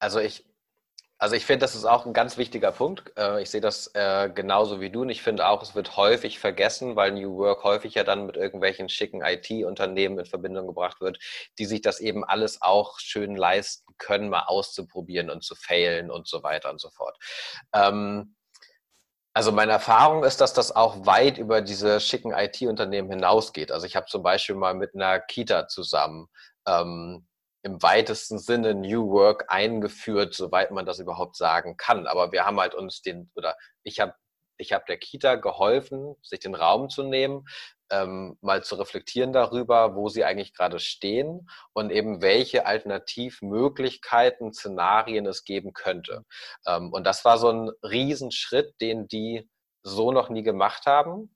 Also 0.00 0.18
ich, 0.18 0.44
also 1.18 1.36
ich 1.36 1.44
finde, 1.44 1.60
das 1.60 1.76
ist 1.76 1.84
auch 1.84 2.04
ein 2.04 2.14
ganz 2.14 2.36
wichtiger 2.36 2.72
Punkt. 2.72 3.12
Äh, 3.16 3.42
ich 3.42 3.50
sehe 3.50 3.60
das 3.60 3.88
äh, 3.94 4.28
genauso 4.34 4.80
wie 4.80 4.90
du 4.90 5.02
und 5.02 5.10
ich 5.10 5.22
finde 5.22 5.46
auch, 5.46 5.62
es 5.62 5.76
wird 5.76 5.96
häufig 5.96 6.40
vergessen, 6.40 6.96
weil 6.96 7.12
New 7.12 7.36
Work 7.36 7.62
häufig 7.62 7.94
ja 7.94 8.02
dann 8.02 8.26
mit 8.26 8.36
irgendwelchen 8.36 8.88
schicken 8.88 9.22
IT-Unternehmen 9.22 10.18
in 10.18 10.26
Verbindung 10.26 10.66
gebracht 10.66 11.00
wird, 11.00 11.18
die 11.58 11.66
sich 11.66 11.80
das 11.80 12.00
eben 12.00 12.24
alles 12.24 12.60
auch 12.60 12.98
schön 12.98 13.36
leisten 13.36 13.94
können, 13.98 14.30
mal 14.30 14.46
auszuprobieren 14.46 15.30
und 15.30 15.44
zu 15.44 15.54
failen 15.54 16.10
und 16.10 16.26
so 16.26 16.42
weiter 16.42 16.70
und 16.70 16.80
so 16.80 16.90
fort. 16.90 17.16
Ähm, 17.72 18.34
also 19.34 19.50
meine 19.52 19.72
Erfahrung 19.72 20.24
ist, 20.24 20.40
dass 20.40 20.52
das 20.52 20.74
auch 20.74 21.06
weit 21.06 21.38
über 21.38 21.62
diese 21.62 22.00
schicken 22.00 22.32
IT-Unternehmen 22.32 23.10
hinausgeht. 23.10 23.72
Also 23.72 23.86
ich 23.86 23.96
habe 23.96 24.06
zum 24.06 24.22
Beispiel 24.22 24.56
mal 24.56 24.74
mit 24.74 24.94
einer 24.94 25.20
Kita 25.20 25.68
zusammen 25.68 26.28
ähm, 26.66 27.26
im 27.62 27.82
weitesten 27.82 28.38
Sinne 28.38 28.74
New 28.74 29.10
Work 29.10 29.46
eingeführt, 29.48 30.34
soweit 30.34 30.70
man 30.70 30.84
das 30.84 30.98
überhaupt 30.98 31.36
sagen 31.36 31.76
kann. 31.76 32.06
Aber 32.06 32.32
wir 32.32 32.44
haben 32.44 32.60
halt 32.60 32.74
uns 32.74 33.00
den, 33.00 33.30
oder 33.34 33.56
ich 33.84 34.00
habe 34.00 34.14
ich 34.58 34.72
habe 34.72 34.84
der 34.86 34.98
Kita 34.98 35.36
geholfen, 35.36 36.14
sich 36.22 36.40
den 36.40 36.54
Raum 36.54 36.88
zu 36.88 37.02
nehmen, 37.02 37.46
ähm, 37.92 38.36
mal 38.40 38.64
zu 38.64 38.74
reflektieren 38.74 39.32
darüber, 39.32 39.94
wo 39.94 40.08
sie 40.08 40.24
eigentlich 40.24 40.54
gerade 40.54 40.80
stehen 40.80 41.48
und 41.72 41.90
eben 41.92 42.22
welche 42.22 42.66
Alternativmöglichkeiten, 42.66 44.52
Szenarien 44.52 45.26
es 45.26 45.44
geben 45.44 45.74
könnte. 45.74 46.24
Ähm, 46.66 46.92
und 46.92 47.06
das 47.06 47.24
war 47.24 47.38
so 47.38 47.50
ein 47.50 47.70
Riesenschritt, 47.82 48.80
den 48.80 49.06
die 49.06 49.48
so 49.84 50.10
noch 50.10 50.30
nie 50.30 50.42
gemacht 50.42 50.86
haben. 50.86 51.34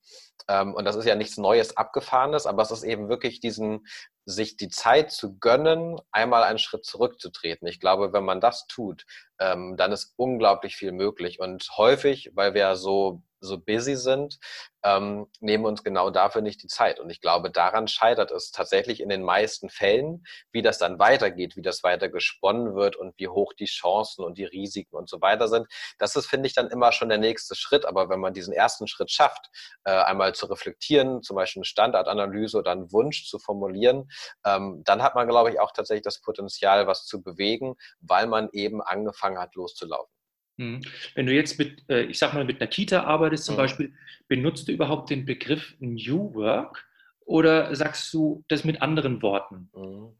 Ähm, 0.49 0.75
und 0.75 0.85
das 0.85 0.97
ist 0.97 1.05
ja 1.05 1.15
nichts 1.15 1.37
Neues, 1.37 1.77
Abgefahrenes, 1.77 2.47
aber 2.47 2.63
es 2.63 2.71
ist 2.71 2.85
eben 2.85 3.09
wirklich 3.09 3.41
diesen, 3.41 3.87
sich 4.25 4.57
die 4.57 4.69
Zeit 4.69 5.11
zu 5.13 5.39
gönnen, 5.39 6.01
einmal 6.11 6.43
einen 6.43 6.59
Schritt 6.59 6.85
zurückzutreten. 6.85 7.67
Ich 7.69 7.81
glaube, 7.81 8.13
wenn 8.13 8.25
man 8.25 8.41
das 8.41 8.67
tut, 8.67 9.05
ähm, 9.41 9.77
dann 9.77 9.93
ist 9.93 10.15
unglaublich 10.17 10.77
viel 10.77 10.93
möglich. 10.93 11.41
Und 11.41 11.69
häufig, 11.77 12.31
weil 12.35 12.55
wir 12.55 12.77
so 12.77 13.23
so 13.41 13.59
busy 13.59 13.97
sind, 13.97 14.39
ähm, 14.85 15.27
nehmen 15.41 15.65
uns 15.65 15.83
genau 15.83 16.11
dafür 16.11 16.43
nicht 16.43 16.63
die 16.63 16.69
Zeit. 16.69 17.01
Und 17.01 17.11
ich 17.11 17.21
glaube, 17.21 17.51
daran 17.51 17.89
scheitert 17.89 18.31
es 18.31 18.51
tatsächlich 18.51 19.01
in 19.01 19.09
den 19.09 19.23
meisten 19.23 19.69
Fällen, 19.69 20.25
wie 20.53 20.63
das 20.63 20.79
dann 20.79 20.99
weitergeht, 20.99 21.57
wie 21.57 21.63
das 21.63 21.83
weiter 21.83 22.09
gesponnen 22.09 22.75
wird 22.75 22.97
und 22.97 23.15
wie 23.19 23.29
hoch 23.29 23.53
die 23.53 23.67
Chancen 23.67 24.25
und 24.25 24.39
die 24.39 24.45
Risiken 24.45 24.97
und 24.97 25.09
so 25.09 25.21
weiter 25.21 25.49
sind. 25.49 25.67
Das 25.99 26.15
ist, 26.17 26.27
finde 26.27 26.47
ich, 26.47 26.55
dann 26.55 26.69
immer 26.69 26.93
schon 26.93 27.09
der 27.09 27.19
nächste 27.19 27.55
Schritt. 27.55 27.85
Aber 27.85 28.09
wenn 28.09 28.21
man 28.21 28.33
diesen 28.33 28.53
ersten 28.53 28.87
Schritt 28.87 29.11
schafft, 29.11 29.51
äh, 29.85 29.91
einmal 29.91 30.35
zu 30.35 30.47
reflektieren, 30.47 31.23
zum 31.23 31.37
Beispiel 31.37 31.61
eine 31.61 31.67
Standardanalyse 31.67 32.59
oder 32.59 32.73
einen 32.73 32.93
Wunsch 32.93 33.29
zu 33.29 33.39
formulieren, 33.39 34.09
ähm, 34.45 34.83
dann 34.85 35.03
hat 35.03 35.15
man, 35.15 35.27
glaube 35.29 35.51
ich, 35.51 35.61
auch 35.61 35.73
tatsächlich 35.73 36.05
das 36.05 36.21
Potenzial, 36.21 36.87
was 36.87 37.07
zu 37.07 37.23
bewegen, 37.23 37.77
weil 38.01 38.27
man 38.27 38.49
eben 38.53 38.83
angefangen 38.83 39.39
hat, 39.39 39.55
loszulaufen. 39.55 40.16
Mhm. 40.57 40.83
Wenn 41.15 41.27
du 41.27 41.33
jetzt 41.33 41.59
mit, 41.59 41.89
äh, 41.89 42.03
ich 42.03 42.19
sag 42.19 42.35
mal, 42.35 42.45
mit 42.45 42.61
einer 42.61 42.69
Kita 42.69 43.05
arbeitest 43.05 43.45
zum 43.45 43.55
mhm. 43.55 43.59
Beispiel, 43.59 43.93
benutzt 44.29 44.69
du 44.69 44.73
überhaupt 44.73 45.11
den 45.11 45.25
Begriff 45.25 45.75
New 45.79 46.35
Work 46.35 46.87
oder 47.25 47.75
sagst 47.75 48.13
du 48.13 48.45
das 48.49 48.65
mit 48.65 48.83
anderen 48.83 49.23
Worten? 49.23 49.71
Mhm. 49.75 50.17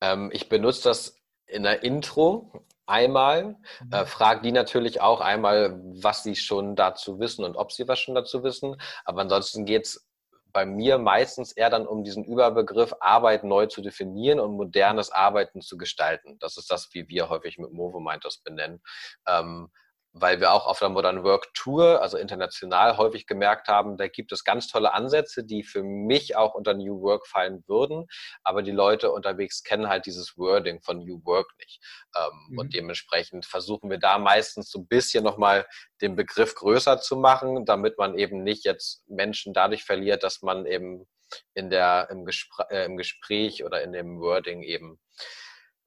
Ähm, 0.00 0.30
ich 0.32 0.48
benutze 0.48 0.84
das 0.84 1.20
in 1.46 1.62
der 1.62 1.82
Intro 1.82 2.64
einmal, 2.86 3.56
äh, 3.92 4.02
mhm. 4.02 4.06
frage 4.06 4.42
die 4.42 4.52
natürlich 4.52 5.00
auch 5.00 5.20
einmal, 5.20 5.80
was 5.82 6.22
sie 6.22 6.36
schon 6.36 6.76
dazu 6.76 7.18
wissen 7.18 7.44
und 7.44 7.56
ob 7.56 7.72
sie 7.72 7.88
was 7.88 7.98
schon 8.00 8.14
dazu 8.14 8.42
wissen. 8.42 8.76
Aber 9.04 9.22
ansonsten 9.22 9.64
geht 9.64 9.86
es 9.86 10.06
bei 10.54 10.64
mir 10.64 10.98
meistens 10.98 11.52
eher 11.52 11.68
dann 11.68 11.86
um 11.86 12.04
diesen 12.04 12.24
Überbegriff 12.24 12.94
Arbeit 13.00 13.44
neu 13.44 13.66
zu 13.66 13.82
definieren 13.82 14.38
und 14.38 14.56
modernes 14.56 15.10
Arbeiten 15.10 15.60
zu 15.60 15.76
gestalten. 15.76 16.38
Das 16.38 16.56
ist 16.56 16.70
das, 16.70 16.94
wie 16.94 17.08
wir 17.08 17.28
häufig 17.28 17.58
mit 17.58 17.72
Movemind 17.72 18.24
das 18.24 18.38
benennen. 18.38 18.80
Ähm, 19.26 19.68
weil 20.16 20.40
wir 20.40 20.52
auch 20.52 20.66
auf 20.66 20.78
der 20.78 20.90
Modern 20.90 21.24
Work 21.24 21.52
Tour, 21.54 22.00
also 22.00 22.16
international, 22.16 22.96
häufig 22.96 23.26
gemerkt 23.26 23.66
haben, 23.66 23.96
da 23.96 24.06
gibt 24.06 24.30
es 24.30 24.44
ganz 24.44 24.68
tolle 24.68 24.94
Ansätze, 24.94 25.42
die 25.42 25.64
für 25.64 25.82
mich 25.82 26.36
auch 26.36 26.54
unter 26.54 26.72
New 26.72 27.02
Work 27.02 27.26
fallen 27.26 27.64
würden, 27.66 28.06
aber 28.44 28.62
die 28.62 28.70
Leute 28.70 29.10
unterwegs 29.10 29.64
kennen 29.64 29.88
halt 29.88 30.06
dieses 30.06 30.38
Wording 30.38 30.80
von 30.82 30.98
New 30.98 31.20
Work 31.24 31.48
nicht. 31.58 31.82
Ähm, 32.16 32.30
mhm. 32.48 32.58
Und 32.58 32.74
dementsprechend 32.74 33.44
versuchen 33.44 33.90
wir 33.90 33.98
da 33.98 34.18
meistens 34.18 34.70
so 34.70 34.78
ein 34.78 34.86
bisschen 34.86 35.24
nochmal 35.24 35.66
den 36.00 36.14
Begriff 36.14 36.54
größer 36.54 37.00
zu 37.00 37.16
machen, 37.16 37.64
damit 37.64 37.98
man 37.98 38.16
eben 38.16 38.44
nicht 38.44 38.64
jetzt 38.64 39.02
Menschen 39.08 39.52
dadurch 39.52 39.82
verliert, 39.82 40.22
dass 40.22 40.42
man 40.42 40.64
eben 40.64 41.08
in 41.54 41.70
der, 41.70 42.08
im, 42.10 42.24
Gespr 42.24 42.70
äh, 42.70 42.84
im 42.84 42.96
Gespräch 42.96 43.64
oder 43.64 43.82
in 43.82 43.92
dem 43.92 44.20
Wording 44.20 44.62
eben 44.62 45.00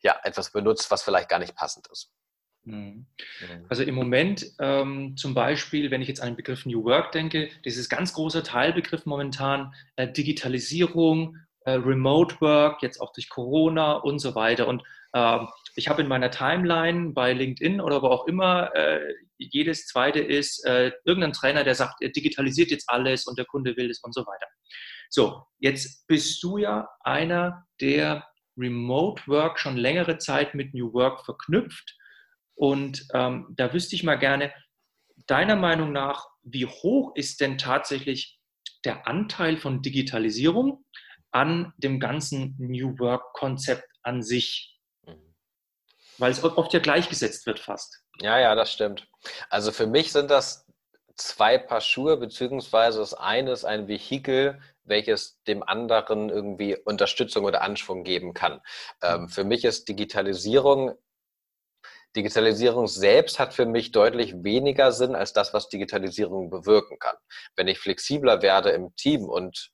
ja, 0.02 0.20
etwas 0.24 0.52
benutzt, 0.52 0.92
was 0.92 1.04
vielleicht 1.04 1.30
gar 1.30 1.40
nicht 1.40 1.56
passend 1.56 1.88
ist. 1.92 2.12
Mhm. 2.68 3.06
Mhm. 3.42 3.66
Also 3.70 3.84
im 3.84 3.96
Moment 3.96 4.46
ähm, 4.60 5.16
zum 5.16 5.34
Beispiel, 5.34 5.90
wenn 5.90 6.02
ich 6.02 6.08
jetzt 6.08 6.22
an 6.22 6.30
den 6.30 6.36
Begriff 6.36 6.66
New 6.66 6.84
Work 6.84 7.14
denke, 7.14 7.50
dieses 7.66 7.90
ganz 7.90 8.14
große 8.14 8.44
Teilbegriff 8.44 9.06
momentan, 9.06 9.74
äh, 9.96 10.12
Digitalisierung, 10.12 11.38
äh, 11.62 11.72
Remote 11.72 12.40
Work, 12.42 12.84
jetzt 12.84 13.00
auch 13.00 13.14
durch 13.14 13.30
Corona 13.30 13.94
und 13.94 14.20
so 14.20 14.36
weiter. 14.36 14.68
Und 14.68 14.84
äh, 15.14 15.40
ich 15.76 15.88
habe 15.88 16.02
in 16.02 16.08
meiner 16.10 16.30
Timeline 16.30 17.14
bei 17.14 17.34
LinkedIn 17.34 17.80
oder 17.80 18.02
wo 18.02 18.08
auch 18.08 18.28
immer, 18.28 18.76
äh, 18.76 19.00
jedes 19.38 19.88
zweite 19.88 20.20
ist 20.20 20.66
äh, 20.66 20.92
irgendein 21.06 21.34
Trainer, 21.34 21.64
der 21.64 21.76
sagt, 21.76 22.02
er 22.02 22.10
digitalisiert 22.10 22.72
jetzt 22.72 22.90
alles 22.90 23.28
und 23.28 23.38
der 23.38 23.46
Kunde 23.46 23.78
will 23.78 23.90
es 23.90 24.00
und 24.04 24.14
so 24.14 24.22
weiter. 24.22 24.48
So, 25.10 25.44
jetzt 25.60 26.06
bist 26.08 26.44
du 26.44 26.58
ja 26.58 26.90
einer, 27.02 27.66
der 27.80 28.26
Remote 28.58 29.22
Work 29.28 29.60
schon 29.60 29.78
längere 29.78 30.18
Zeit 30.18 30.54
mit 30.56 30.74
New 30.74 30.92
Work 30.94 31.24
verknüpft 31.24 31.97
und 32.58 33.06
ähm, 33.14 33.54
da 33.56 33.72
wüsste 33.72 33.96
ich 33.96 34.04
mal 34.04 34.16
gerne, 34.16 34.52
deiner 35.28 35.56
Meinung 35.56 35.92
nach, 35.92 36.28
wie 36.42 36.66
hoch 36.66 37.16
ist 37.16 37.40
denn 37.40 37.60
tatsächlich 37.60 38.40
der 38.84 39.08
Anteil 39.08 39.58
von 39.58 39.84
Digitalisierung 39.84 40.84
an 41.32 41.74
dem 41.78 42.00
ganzen 42.00 42.56
New 42.58 42.98
Work-Konzept 42.98 43.88
an 44.02 44.24
sich? 44.24 44.80
Mhm. 45.06 45.36
Weil 46.18 46.32
es 46.32 46.44
oft 46.44 46.74
ja 46.74 46.80
gleichgesetzt 46.80 47.46
wird 47.46 47.60
fast. 47.60 48.02
Ja, 48.22 48.40
ja, 48.40 48.56
das 48.56 48.74
stimmt. 48.74 49.08
Also 49.52 49.72
für 49.72 49.86
mich 49.86 50.12
sind 50.12 50.32
das 50.32 50.66
zwei 51.16 51.60
Paar 51.60 51.82
Schuhe, 51.82 52.18
beziehungsweise 52.18 53.00
das 53.00 53.14
eine 53.14 53.52
ist 53.52 53.66
ein 53.66 53.88
Vehikel, 53.88 54.60
welches 54.84 55.44
dem 55.44 55.62
anderen 55.62 56.30
irgendwie 56.30 56.76
Unterstützung 56.76 57.46
oder 57.46 57.62
Anschwung 57.62 58.04
geben 58.04 58.34
kann. 58.34 58.62
Ähm, 59.04 59.24
mhm. 59.24 59.30
für 59.30 59.44
mich 59.44 59.64
ist 59.64 59.88
Digitalisierung 59.90 60.98
Digitalisierung 62.16 62.88
selbst 62.88 63.40
hat 63.40 63.54
für 63.54 63.66
mich 63.66 63.92
deutlich 63.92 64.44
weniger 64.44 64.92
Sinn 64.92 65.16
als 65.16 65.34
das, 65.34 65.54
was 65.54 65.70
Digitalisierung 65.70 66.50
bewirken 66.50 66.98
kann. 67.00 67.16
Wenn 67.56 67.68
ich 67.68 67.80
flexibler 67.80 68.42
werde 68.42 68.72
im 68.72 68.96
Team 68.96 69.26
und 69.26 69.72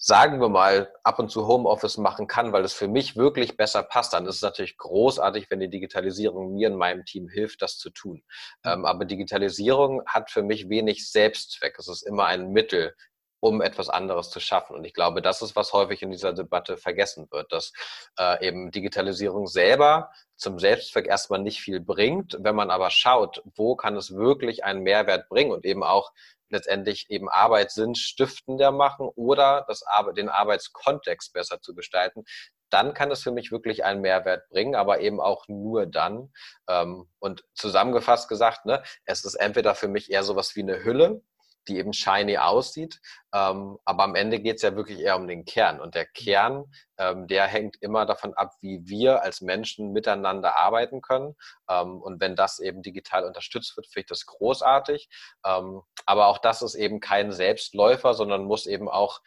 sagen 0.00 0.40
wir 0.40 0.48
mal, 0.48 0.92
ab 1.02 1.18
und 1.18 1.28
zu 1.28 1.48
Homeoffice 1.48 1.98
machen 1.98 2.28
kann, 2.28 2.52
weil 2.52 2.64
es 2.64 2.72
für 2.72 2.86
mich 2.86 3.16
wirklich 3.16 3.56
besser 3.56 3.82
passt, 3.82 4.12
dann 4.12 4.26
ist 4.26 4.36
es 4.36 4.42
natürlich 4.42 4.76
großartig, 4.78 5.50
wenn 5.50 5.58
die 5.58 5.68
Digitalisierung 5.68 6.54
mir 6.54 6.68
in 6.68 6.76
meinem 6.76 7.04
Team 7.04 7.28
hilft, 7.28 7.62
das 7.62 7.78
zu 7.78 7.90
tun. 7.90 8.22
Ähm, 8.64 8.84
aber 8.84 9.04
Digitalisierung 9.04 10.02
hat 10.06 10.30
für 10.30 10.42
mich 10.42 10.68
wenig 10.68 11.10
Selbstzweck. 11.10 11.76
Es 11.78 11.88
ist 11.88 12.02
immer 12.02 12.26
ein 12.26 12.52
Mittel, 12.52 12.94
um 13.40 13.60
etwas 13.62 13.88
anderes 13.88 14.30
zu 14.30 14.40
schaffen. 14.40 14.74
Und 14.76 14.84
ich 14.84 14.94
glaube, 14.94 15.22
das 15.22 15.42
ist, 15.42 15.56
was 15.56 15.72
häufig 15.72 16.02
in 16.02 16.10
dieser 16.10 16.32
Debatte 16.32 16.76
vergessen 16.76 17.28
wird, 17.30 17.52
dass 17.52 17.72
äh, 18.18 18.46
eben 18.46 18.70
Digitalisierung 18.70 19.46
selber 19.46 20.10
zum 20.36 20.58
Selbstzweck 20.58 21.06
erstmal 21.06 21.40
nicht 21.40 21.60
viel 21.60 21.80
bringt. 21.80 22.36
Wenn 22.40 22.54
man 22.56 22.70
aber 22.70 22.90
schaut, 22.90 23.42
wo 23.56 23.76
kann 23.76 23.96
es 23.96 24.14
wirklich 24.14 24.64
einen 24.64 24.82
Mehrwert 24.82 25.28
bringen 25.28 25.52
und 25.52 25.64
eben 25.64 25.84
auch 25.84 26.12
letztendlich 26.50 27.10
eben 27.10 27.28
Arbeit 27.28 27.70
sinnstiftender 27.70 28.72
machen 28.72 29.08
oder 29.14 29.64
das, 29.68 29.84
den 30.16 30.28
Arbeitskontext 30.28 31.32
besser 31.32 31.60
zu 31.60 31.74
gestalten, 31.74 32.24
dann 32.70 32.94
kann 32.94 33.10
es 33.10 33.22
für 33.22 33.30
mich 33.30 33.50
wirklich 33.50 33.84
einen 33.84 34.00
Mehrwert 34.00 34.48
bringen, 34.50 34.74
aber 34.74 35.00
eben 35.00 35.20
auch 35.20 35.48
nur 35.48 35.86
dann. 35.86 36.32
Ähm, 36.68 37.08
und 37.18 37.44
zusammengefasst 37.54 38.28
gesagt, 38.28 38.66
ne, 38.66 38.82
es 39.04 39.24
ist 39.24 39.34
entweder 39.34 39.74
für 39.74 39.88
mich 39.88 40.10
eher 40.10 40.22
sowas 40.22 40.54
wie 40.54 40.62
eine 40.62 40.84
Hülle, 40.84 41.22
die 41.68 41.78
eben 41.78 41.92
shiny 41.92 42.38
aussieht. 42.38 43.00
Ähm, 43.32 43.78
aber 43.84 44.04
am 44.04 44.14
Ende 44.14 44.40
geht 44.40 44.56
es 44.56 44.62
ja 44.62 44.74
wirklich 44.74 45.00
eher 45.00 45.16
um 45.16 45.28
den 45.28 45.44
Kern. 45.44 45.80
Und 45.80 45.94
der 45.94 46.06
Kern, 46.06 46.64
ähm, 46.96 47.26
der 47.26 47.46
hängt 47.46 47.76
immer 47.80 48.06
davon 48.06 48.34
ab, 48.34 48.54
wie 48.60 48.80
wir 48.86 49.22
als 49.22 49.40
Menschen 49.40 49.92
miteinander 49.92 50.58
arbeiten 50.58 51.02
können. 51.02 51.36
Ähm, 51.68 52.00
und 52.00 52.20
wenn 52.20 52.36
das 52.36 52.58
eben 52.58 52.82
digital 52.82 53.24
unterstützt 53.24 53.76
wird, 53.76 53.86
finde 53.86 54.00
ich 54.00 54.06
das 54.06 54.26
großartig. 54.26 55.08
Ähm, 55.44 55.82
aber 56.06 56.28
auch 56.28 56.38
das 56.38 56.62
ist 56.62 56.74
eben 56.74 57.00
kein 57.00 57.32
Selbstläufer, 57.32 58.14
sondern 58.14 58.44
muss 58.44 58.66
eben 58.66 58.88
auch 58.88 59.20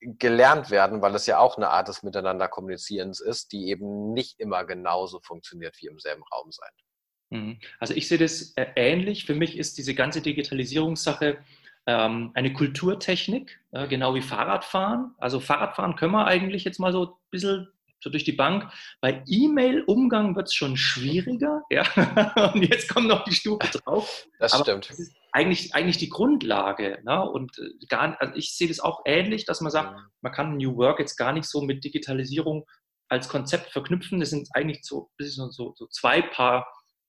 gelernt 0.00 0.70
werden, 0.70 1.02
weil 1.02 1.14
es 1.14 1.26
ja 1.26 1.38
auch 1.38 1.56
eine 1.56 1.70
Art 1.70 1.88
des 1.88 2.02
Miteinander 2.02 2.48
kommunizierens 2.48 3.20
ist, 3.20 3.52
die 3.52 3.68
eben 3.68 4.12
nicht 4.12 4.38
immer 4.40 4.64
genauso 4.64 5.20
funktioniert 5.20 5.76
wie 5.80 5.86
im 5.86 5.98
selben 5.98 6.22
Raum 6.32 6.50
sein. 6.52 6.70
Mhm. 7.30 7.58
Also 7.78 7.94
ich 7.94 8.08
sehe 8.08 8.18
das 8.18 8.52
äh, 8.56 8.66
ähnlich. 8.76 9.24
Für 9.24 9.34
mich 9.34 9.56
ist 9.56 9.78
diese 9.78 9.94
ganze 9.94 10.20
Digitalisierungssache 10.20 11.38
eine 11.86 12.52
Kulturtechnik, 12.52 13.60
genau 13.88 14.14
wie 14.16 14.22
Fahrradfahren. 14.22 15.14
Also 15.18 15.38
Fahrradfahren 15.38 15.94
können 15.94 16.12
wir 16.12 16.26
eigentlich 16.26 16.64
jetzt 16.64 16.80
mal 16.80 16.92
so 16.92 17.04
ein 17.04 17.12
bisschen 17.30 17.68
so 18.00 18.10
durch 18.10 18.24
die 18.24 18.32
Bank. 18.32 18.70
Bei 19.00 19.22
E-Mail-Umgang 19.26 20.36
wird 20.36 20.48
es 20.48 20.54
schon 20.54 20.76
schwieriger. 20.76 21.62
Ja? 21.70 21.82
Und 22.52 22.62
jetzt 22.62 22.88
kommt 22.88 23.08
noch 23.08 23.24
die 23.24 23.34
Stufe 23.34 23.66
drauf. 23.78 24.26
Das 24.38 24.52
Aber 24.52 24.64
stimmt. 24.64 24.90
Das 24.90 24.98
ist 24.98 25.16
eigentlich, 25.32 25.74
eigentlich 25.74 25.98
die 25.98 26.08
Grundlage. 26.08 27.00
Ne? 27.04 27.28
Und 27.28 27.58
äh, 27.58 27.86
gar, 27.88 28.20
also 28.20 28.34
ich 28.36 28.56
sehe 28.56 28.68
das 28.68 28.80
auch 28.80 29.02
ähnlich, 29.04 29.44
dass 29.44 29.60
man 29.60 29.72
sagt, 29.72 29.96
mhm. 29.96 30.02
man 30.20 30.32
kann 30.32 30.56
New 30.56 30.76
Work 30.76 31.00
jetzt 31.00 31.16
gar 31.16 31.32
nicht 31.32 31.48
so 31.48 31.62
mit 31.62 31.84
Digitalisierung 31.84 32.66
als 33.08 33.28
Konzept 33.28 33.70
verknüpfen. 33.70 34.20
Das 34.20 34.30
sind 34.30 34.48
eigentlich 34.54 34.80
so, 34.82 35.10
so, 35.18 35.74
so 35.76 35.86
zwei 35.88 36.22
Paar 36.22 36.66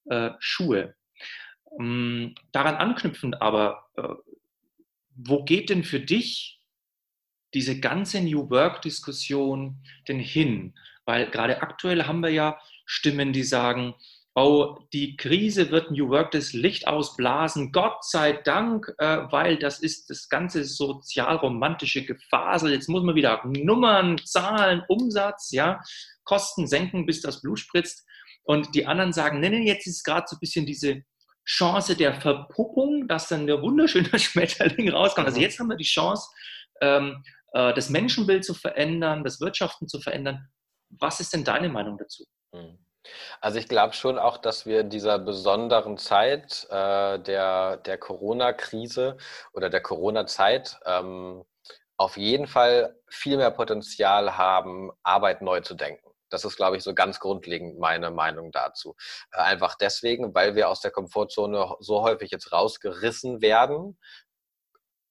äh, 0.10 0.32
Schuhe. 0.40 0.96
Ähm, 1.80 2.34
daran 2.52 2.76
anknüpfend 2.76 3.42
aber, 3.42 3.86
äh, 3.96 4.08
wo 5.18 5.44
geht 5.44 5.70
denn 5.70 5.84
für 5.84 6.00
dich 6.00 6.60
diese 7.54 7.80
ganze 7.80 8.22
New 8.22 8.50
Work-Diskussion 8.50 9.84
denn 10.08 10.20
hin? 10.20 10.76
Weil 11.06 11.30
gerade 11.30 11.62
aktuell 11.62 12.04
haben 12.04 12.22
wir 12.22 12.30
ja 12.30 12.60
Stimmen, 12.86 13.34
die 13.34 13.44
sagen, 13.44 13.96
oh, 14.36 14.78
die 14.94 15.18
Krise 15.18 15.72
wird 15.72 15.90
New 15.90 16.10
Work 16.10 16.32
das 16.32 16.54
Licht 16.54 16.88
ausblasen, 16.88 17.72
Gott 17.72 18.06
sei 18.06 18.34
Dank, 18.34 18.94
äh, 19.00 19.24
weil 19.32 19.58
das 19.58 19.80
ist 19.80 20.12
das 20.12 20.30
ganze 20.30 20.64
sozialromantische 20.64 22.06
Gefasel. 22.06 22.72
Jetzt 22.72 22.88
muss 22.88 23.04
man 23.04 23.16
wieder 23.16 23.42
Nummern, 23.46 24.20
Zahlen, 24.24 24.84
Umsatz, 24.88 25.52
ja, 25.52 25.82
Kosten 26.24 26.68
senken, 26.68 27.08
bis 27.08 27.22
das 27.22 27.42
Blut 27.42 27.60
spritzt. 27.60 28.06
Und 28.44 28.76
die 28.76 28.86
anderen 28.86 29.12
sagen, 29.12 29.40
nee, 29.40 29.66
jetzt 29.66 29.88
ist 29.88 30.04
gerade 30.04 30.28
so 30.30 30.36
ein 30.36 30.40
bisschen 30.40 30.68
diese 30.68 31.04
Chance 31.48 31.96
der 31.96 32.14
Verpuppung, 32.14 33.08
dass 33.08 33.30
dann 33.30 33.48
der 33.48 33.62
wunderschöne 33.62 34.08
Schmetterling 34.20 34.90
rauskommt. 34.90 35.28
Also 35.28 35.40
mhm. 35.40 35.44
jetzt 35.44 35.60
haben 35.60 35.70
wir 35.70 35.78
die 35.78 35.86
Chance, 35.86 36.30
ähm, 36.82 37.24
äh, 37.54 37.74
das 37.74 37.90
Menschenbild 37.90 38.44
zu 38.44 38.54
verändern, 38.54 39.24
das 39.24 39.40
Wirtschaften 39.40 39.88
zu 39.88 40.00
verändern. 40.00 40.50
Was 40.90 41.20
ist 41.20 41.34
denn 41.34 41.44
deine 41.44 41.70
Meinung 41.70 41.98
dazu? 41.98 42.26
Mhm. 42.52 42.78
Also 43.40 43.60
ich 43.60 43.70
glaube 43.70 43.94
schon 43.94 44.20
auch, 44.20 44.38
dass 44.38 44.66
wir 44.66 44.82
in 44.82 44.90
dieser 44.90 45.18
besonderen 45.18 45.98
Zeit 45.98 46.68
äh, 46.70 47.18
der, 47.20 47.78
der 47.78 47.98
Corona-Krise 47.98 49.16
oder 49.54 49.70
der 49.70 49.82
Corona-Zeit 49.82 50.78
ähm, 50.86 51.46
auf 51.96 52.18
jeden 52.18 52.48
Fall 52.48 53.00
viel 53.08 53.38
mehr 53.38 53.52
Potenzial 53.52 54.38
haben, 54.38 54.92
Arbeit 55.04 55.42
neu 55.42 55.62
zu 55.62 55.76
denken. 55.76 56.10
Das 56.30 56.46
ist, 56.46 56.56
glaube 56.56 56.78
ich, 56.78 56.84
so 56.84 56.94
ganz 56.94 57.20
grundlegend 57.20 57.80
meine 57.80 58.12
Meinung 58.12 58.52
dazu. 58.52 58.96
Äh, 59.32 59.40
einfach 59.40 59.76
deswegen, 59.76 60.34
weil 60.34 60.56
wir 60.56 60.70
aus 60.70 60.82
der 60.82 60.92
Komfortzone 60.92 61.76
so 61.80 62.02
häufig 62.02 62.32
jetzt 62.32 62.52
rausgerissen 62.52 63.42
werden, 63.42 63.98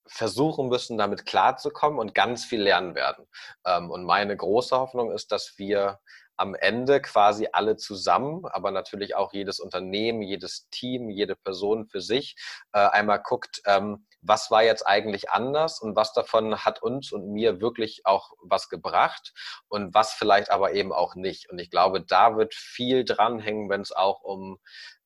versuchen 0.09 0.69
müssen, 0.69 0.99
damit 0.99 1.27
klarzukommen 1.27 1.99
und 1.99 2.15
ganz 2.15 2.45
viel 2.45 2.63
lernen 2.63 2.95
werden. 2.95 3.27
Ähm, 3.65 3.91
und 3.91 4.05
meine 4.05 4.37
große 4.37 4.77
Hoffnung 4.77 5.11
ist, 5.11 5.33
dass 5.33 5.59
wir 5.59 5.99
am 6.37 6.55
Ende 6.55 7.01
quasi 7.01 7.49
alle 7.53 7.77
zusammen, 7.77 8.45
aber 8.47 8.71
natürlich 8.71 9.15
auch 9.15 9.33
jedes 9.33 9.61
Unternehmen, 9.61 10.23
jedes 10.23 10.69
Team, 10.71 11.11
jede 11.11 11.37
Person 11.37 11.87
für 11.87 12.01
sich 12.01 12.37
äh, 12.73 12.79
einmal 12.79 13.21
guckt, 13.23 13.63
ähm, 13.67 14.07
was 14.23 14.51
war 14.51 14.63
jetzt 14.63 14.87
eigentlich 14.87 15.31
anders 15.31 15.81
und 15.81 15.95
was 15.95 16.13
davon 16.13 16.65
hat 16.65 16.83
uns 16.83 17.13
und 17.13 17.33
mir 17.33 17.61
wirklich 17.61 18.03
auch 18.05 18.33
was 18.43 18.69
gebracht 18.69 19.33
und 19.69 19.95
was 19.95 20.13
vielleicht 20.13 20.51
aber 20.51 20.73
eben 20.73 20.93
auch 20.93 21.15
nicht. 21.15 21.49
Und 21.51 21.59
ich 21.59 21.71
glaube, 21.71 22.03
da 22.03 22.37
wird 22.37 22.55
viel 22.55 23.05
dranhängen, 23.05 23.71
wenn 23.71 23.83
es 23.83 23.93
auch 23.93 24.23
um 24.23 24.59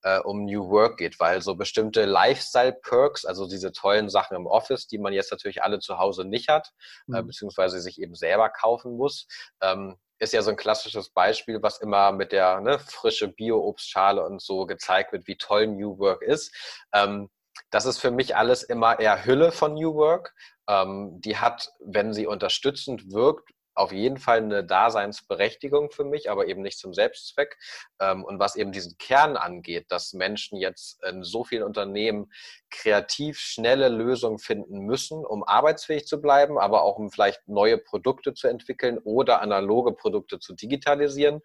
äh, 0.02 0.18
um 0.20 0.44
New 0.44 0.70
Work 0.70 0.98
geht, 0.98 1.20
weil 1.20 1.42
so 1.42 1.54
bestimmte 1.54 2.04
Lifestyle-Perks, 2.04 3.24
also 3.24 3.46
diese 3.46 3.72
tollen 3.72 4.08
Sachen 4.08 4.36
im 4.36 4.46
Office, 4.46 4.86
die 4.86 4.98
man 4.98 5.12
jetzt 5.12 5.30
natürlich 5.30 5.62
alle 5.62 5.78
zu 5.78 5.98
Hause 5.98 6.24
nicht 6.24 6.48
hat, 6.48 6.72
äh, 7.08 7.10
mhm. 7.10 7.16
äh, 7.16 7.22
beziehungsweise 7.22 7.80
sich 7.80 8.00
eben 8.00 8.14
selber 8.14 8.48
kaufen 8.48 8.96
muss, 8.96 9.26
ähm, 9.60 9.96
ist 10.20 10.32
ja 10.34 10.42
so 10.42 10.50
ein 10.50 10.56
klassisches 10.56 11.08
Beispiel, 11.08 11.62
was 11.62 11.80
immer 11.80 12.12
mit 12.12 12.30
der 12.30 12.60
ne, 12.60 12.78
frische 12.78 13.28
Bio-Obstschale 13.28 14.24
und 14.24 14.40
so 14.40 14.66
gezeigt 14.66 15.12
wird, 15.12 15.26
wie 15.26 15.36
toll 15.36 15.66
New 15.66 15.98
Work 15.98 16.22
ist. 16.22 16.54
Ähm, 16.92 17.30
das 17.70 17.86
ist 17.86 17.98
für 17.98 18.10
mich 18.10 18.36
alles 18.36 18.62
immer 18.62 19.00
eher 19.00 19.24
Hülle 19.24 19.50
von 19.50 19.74
New 19.74 19.94
Work. 19.94 20.34
Ähm, 20.68 21.20
die 21.20 21.38
hat, 21.38 21.72
wenn 21.80 22.12
sie 22.12 22.26
unterstützend 22.26 23.10
wirkt, 23.10 23.50
auf 23.74 23.92
jeden 23.92 24.18
Fall 24.18 24.38
eine 24.38 24.64
Daseinsberechtigung 24.64 25.90
für 25.90 26.04
mich, 26.04 26.30
aber 26.30 26.46
eben 26.46 26.62
nicht 26.62 26.78
zum 26.78 26.92
Selbstzweck. 26.92 27.56
Ähm, 28.00 28.24
und 28.24 28.38
was 28.38 28.56
eben 28.56 28.72
diesen 28.72 28.98
Kern 28.98 29.36
angeht, 29.36 29.86
dass 29.88 30.12
Menschen 30.12 30.58
jetzt 30.58 31.02
in 31.04 31.22
so 31.22 31.44
vielen 31.44 31.62
Unternehmen 31.62 32.30
kreativ 32.70 33.38
schnelle 33.38 33.88
Lösungen 33.88 34.38
finden 34.38 34.80
müssen, 34.80 35.24
um 35.24 35.44
arbeitsfähig 35.44 36.06
zu 36.06 36.20
bleiben, 36.20 36.58
aber 36.58 36.82
auch 36.82 36.98
um 36.98 37.10
vielleicht 37.10 37.46
neue 37.48 37.78
Produkte 37.78 38.34
zu 38.34 38.48
entwickeln 38.48 38.98
oder 38.98 39.40
analoge 39.40 39.92
Produkte 39.92 40.38
zu 40.38 40.54
digitalisieren. 40.54 41.40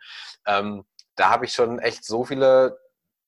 Ähm, 0.45 0.85
da 1.15 1.29
habe 1.29 1.45
ich 1.45 1.53
schon 1.53 1.79
echt 1.79 2.03
so 2.03 2.25
viele 2.25 2.77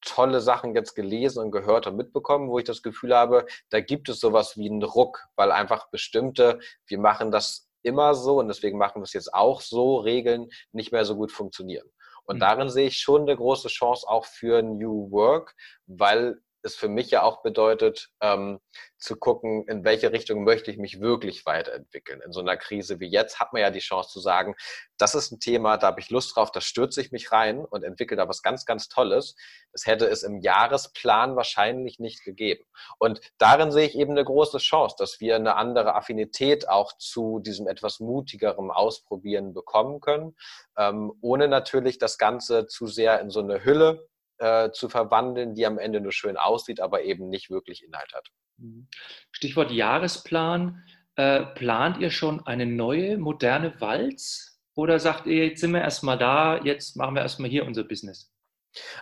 tolle 0.01 0.41
Sachen 0.41 0.75
jetzt 0.75 0.95
gelesen 0.95 1.43
und 1.43 1.51
gehört 1.51 1.87
und 1.87 1.97
mitbekommen, 1.97 2.49
wo 2.49 2.59
ich 2.59 2.65
das 2.65 2.83
Gefühl 2.83 3.15
habe, 3.15 3.45
da 3.69 3.79
gibt 3.79 4.09
es 4.09 4.19
sowas 4.19 4.57
wie 4.57 4.69
einen 4.69 4.83
Ruck, 4.83 5.25
weil 5.35 5.51
einfach 5.51 5.89
bestimmte, 5.89 6.59
wir 6.85 6.99
machen 6.99 7.31
das 7.31 7.66
immer 7.83 8.13
so 8.13 8.39
und 8.39 8.47
deswegen 8.47 8.77
machen 8.77 9.01
wir 9.01 9.05
es 9.05 9.13
jetzt 9.13 9.33
auch 9.33 9.61
so, 9.61 9.97
Regeln 9.97 10.49
nicht 10.71 10.91
mehr 10.91 11.05
so 11.05 11.15
gut 11.15 11.31
funktionieren. 11.31 11.87
Und 12.25 12.37
mhm. 12.37 12.39
darin 12.41 12.69
sehe 12.69 12.87
ich 12.87 12.97
schon 12.99 13.21
eine 13.21 13.35
große 13.35 13.69
Chance 13.69 14.07
auch 14.07 14.25
für 14.25 14.61
New 14.61 15.11
Work, 15.11 15.55
weil 15.85 16.39
es 16.63 16.75
für 16.75 16.87
mich 16.87 17.11
ja 17.11 17.23
auch 17.23 17.41
bedeutet, 17.41 18.09
ähm, 18.21 18.59
zu 18.97 19.15
gucken, 19.15 19.65
in 19.67 19.83
welche 19.83 20.11
Richtung 20.11 20.43
möchte 20.43 20.71
ich 20.71 20.77
mich 20.77 20.99
wirklich 20.99 21.45
weiterentwickeln. 21.45 22.21
In 22.25 22.31
so 22.31 22.39
einer 22.39 22.57
Krise 22.57 22.99
wie 22.99 23.09
jetzt 23.09 23.39
hat 23.39 23.53
man 23.53 23.61
ja 23.61 23.69
die 23.69 23.79
Chance 23.79 24.09
zu 24.09 24.19
sagen, 24.19 24.55
das 24.97 25.15
ist 25.15 25.31
ein 25.31 25.39
Thema, 25.39 25.77
da 25.77 25.87
habe 25.87 25.99
ich 25.99 26.09
Lust 26.09 26.35
drauf, 26.35 26.51
da 26.51 26.61
stürze 26.61 27.01
ich 27.01 27.11
mich 27.11 27.31
rein 27.31 27.63
und 27.63 27.83
entwickle 27.83 28.17
da 28.17 28.27
was 28.27 28.41
ganz, 28.41 28.65
ganz 28.65 28.89
Tolles. 28.89 29.35
Das 29.71 29.85
hätte 29.85 30.07
es 30.07 30.23
im 30.23 30.39
Jahresplan 30.39 31.35
wahrscheinlich 31.35 31.99
nicht 31.99 32.23
gegeben. 32.23 32.63
Und 32.97 33.21
darin 33.37 33.71
sehe 33.71 33.85
ich 33.85 33.95
eben 33.95 34.11
eine 34.11 34.25
große 34.25 34.57
Chance, 34.57 34.95
dass 34.97 35.19
wir 35.19 35.35
eine 35.35 35.55
andere 35.55 35.95
Affinität 35.95 36.67
auch 36.67 36.97
zu 36.97 37.39
diesem 37.39 37.67
etwas 37.67 37.99
mutigeren 37.99 38.71
Ausprobieren 38.71 39.53
bekommen 39.53 39.99
können, 39.99 40.35
ähm, 40.77 41.13
ohne 41.21 41.47
natürlich 41.47 41.99
das 41.99 42.17
Ganze 42.17 42.67
zu 42.67 42.87
sehr 42.87 43.21
in 43.21 43.29
so 43.29 43.39
eine 43.39 43.63
Hülle 43.63 44.07
äh, 44.37 44.71
zu 44.71 44.89
verwandeln, 44.89 45.55
die 45.55 45.65
am 45.65 45.77
Ende 45.77 46.01
nur 46.01 46.11
schön 46.11 46.37
aussieht, 46.37 46.79
aber 46.79 47.03
eben 47.03 47.29
nicht 47.29 47.49
wirklich 47.49 47.83
Inhalt 47.83 48.13
hat. 48.13 48.29
Mhm. 48.57 48.87
Stichwort 49.31 49.71
Jahresplan. 49.71 50.83
Äh, 51.15 51.45
plant 51.55 51.97
ihr 51.97 52.11
schon 52.11 52.45
eine 52.45 52.67
neue, 52.67 53.17
moderne 53.17 53.81
Walz? 53.81 54.59
Oder 54.75 54.99
sagt 54.99 55.25
ihr, 55.25 55.47
jetzt 55.47 55.61
sind 55.61 55.73
wir 55.73 55.81
erstmal 55.81 56.19
da, 56.19 56.61
jetzt 56.63 56.95
machen 56.95 57.15
wir 57.15 57.23
erstmal 57.23 57.49
hier 57.49 57.65
unser 57.65 57.83
Business? 57.83 58.31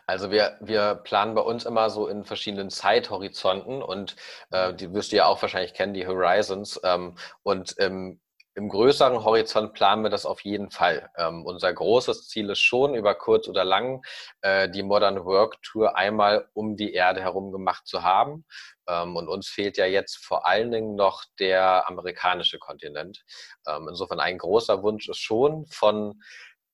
Also 0.08 0.32
wir, 0.32 0.58
wir 0.62 0.96
planen 0.96 1.36
bei 1.36 1.42
uns 1.42 1.66
immer 1.66 1.90
so 1.90 2.08
in 2.08 2.24
verschiedenen 2.24 2.70
Zeithorizonten 2.70 3.82
und 3.82 4.16
äh, 4.52 4.74
die 4.74 4.94
wirst 4.94 5.12
du 5.12 5.18
ja 5.18 5.26
auch 5.26 5.42
wahrscheinlich 5.42 5.74
kennen, 5.74 5.94
die 5.94 6.08
Horizons. 6.08 6.80
Ähm, 6.86 7.16
und 7.44 7.74
im 7.78 8.22
im 8.56 8.70
größeren 8.70 9.24
Horizont 9.24 9.74
planen 9.74 10.04
wir 10.04 10.10
das 10.10 10.26
auf 10.26 10.42
jeden 10.42 10.72
Fall. 10.72 11.10
Ähm, 11.18 11.46
unser 11.46 11.74
großes 11.74 12.30
Ziel 12.30 12.50
ist 12.50 12.62
schon, 12.62 12.96
über 12.96 13.14
kurz 13.14 13.50
oder 13.50 13.66
lang 13.66 14.02
äh, 14.42 14.70
die 14.70 14.82
Modern 14.82 15.26
Work 15.26 15.62
Tour 15.62 15.98
einmal 15.98 16.48
um 16.54 16.78
die 16.78 16.94
Erde 16.94 17.22
herum 17.22 17.52
gemacht 17.52 17.86
zu 17.86 18.04
haben. 18.04 18.46
Ähm, 18.88 19.18
und 19.18 19.28
uns 19.28 19.50
fehlt 19.50 19.78
ja 19.78 19.86
jetzt 19.86 20.26
vor 20.26 20.48
allen 20.48 20.72
Dingen 20.72 20.96
noch 20.96 21.26
der 21.38 21.88
amerikanische 21.90 22.58
Kontinent. 22.58 23.26
Ähm, 23.68 23.88
insofern 23.90 24.22
ein 24.22 24.38
großer 24.38 24.82
Wunsch 24.84 25.10
ist 25.10 25.20
schon 25.20 25.66
von 25.66 26.22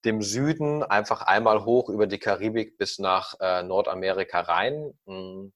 dem 0.05 0.21
Süden 0.21 0.83
einfach 0.83 1.23
einmal 1.23 1.65
hoch 1.65 1.89
über 1.89 2.05
die 2.05 2.19
Karibik 2.19 2.77
bis 2.77 2.99
nach 2.99 3.33
äh, 3.39 3.63
Nordamerika 3.63 4.41
rein. 4.41 4.93
Hm, 5.07 5.51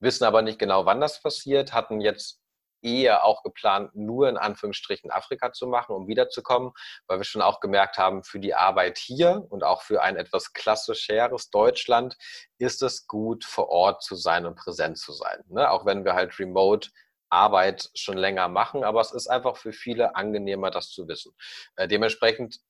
wissen 0.00 0.24
aber 0.24 0.42
nicht 0.42 0.58
genau, 0.58 0.86
wann 0.86 1.00
das 1.00 1.22
passiert, 1.22 1.72
hatten 1.72 2.00
jetzt 2.00 2.40
eher 2.82 3.24
auch 3.24 3.42
geplant, 3.42 3.94
nur 3.94 4.28
in 4.28 4.36
Anführungsstrichen 4.36 5.10
Afrika 5.10 5.52
zu 5.52 5.66
machen, 5.66 5.94
um 5.94 6.08
wiederzukommen, 6.08 6.72
weil 7.06 7.18
wir 7.18 7.24
schon 7.24 7.42
auch 7.42 7.60
gemerkt 7.60 7.98
haben, 7.98 8.24
für 8.24 8.40
die 8.40 8.54
Arbeit 8.54 8.98
hier 8.98 9.44
und 9.48 9.64
auch 9.64 9.82
für 9.82 10.02
ein 10.02 10.16
etwas 10.16 10.52
klassischeres 10.52 11.50
Deutschland 11.50 12.16
ist 12.58 12.82
es 12.82 13.06
gut, 13.06 13.44
vor 13.44 13.68
Ort 13.68 14.02
zu 14.02 14.14
sein 14.14 14.46
und 14.46 14.56
präsent 14.56 14.98
zu 14.98 15.12
sein. 15.12 15.42
Ne? 15.48 15.70
Auch 15.70 15.86
wenn 15.86 16.04
wir 16.04 16.14
halt 16.14 16.38
remote 16.38 16.90
Arbeit 17.30 17.90
schon 17.94 18.16
länger 18.16 18.48
machen, 18.48 18.84
aber 18.84 19.00
es 19.00 19.12
ist 19.12 19.28
einfach 19.28 19.56
für 19.56 19.72
viele 19.72 20.16
angenehmer, 20.16 20.70
das 20.70 20.90
zu 20.90 21.08
wissen. 21.08 21.32
Äh, 21.76 21.88
dementsprechend 21.88 22.60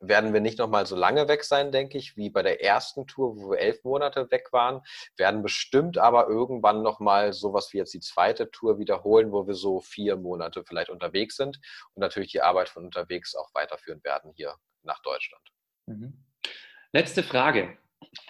werden 0.00 0.32
wir 0.32 0.40
nicht 0.40 0.58
nochmal 0.58 0.86
so 0.86 0.96
lange 0.96 1.28
weg 1.28 1.44
sein, 1.44 1.72
denke 1.72 1.98
ich, 1.98 2.16
wie 2.16 2.30
bei 2.30 2.42
der 2.42 2.62
ersten 2.62 3.06
Tour, 3.06 3.36
wo 3.36 3.50
wir 3.50 3.58
elf 3.58 3.82
Monate 3.84 4.30
weg 4.30 4.52
waren. 4.52 4.82
Werden 5.16 5.42
bestimmt 5.42 5.98
aber 5.98 6.28
irgendwann 6.28 6.82
nochmal 6.82 7.32
sowas 7.32 7.72
wie 7.72 7.78
jetzt 7.78 7.94
die 7.94 8.00
zweite 8.00 8.50
Tour 8.50 8.78
wiederholen, 8.78 9.32
wo 9.32 9.46
wir 9.46 9.54
so 9.54 9.80
vier 9.80 10.16
Monate 10.16 10.64
vielleicht 10.64 10.90
unterwegs 10.90 11.36
sind 11.36 11.58
und 11.94 12.00
natürlich 12.00 12.32
die 12.32 12.42
Arbeit 12.42 12.68
von 12.68 12.84
unterwegs 12.84 13.34
auch 13.34 13.48
weiterführen 13.54 14.02
werden 14.04 14.32
hier 14.34 14.54
nach 14.82 15.00
Deutschland. 15.02 15.42
Mhm. 15.86 16.24
Letzte 16.92 17.22
Frage. 17.22 17.76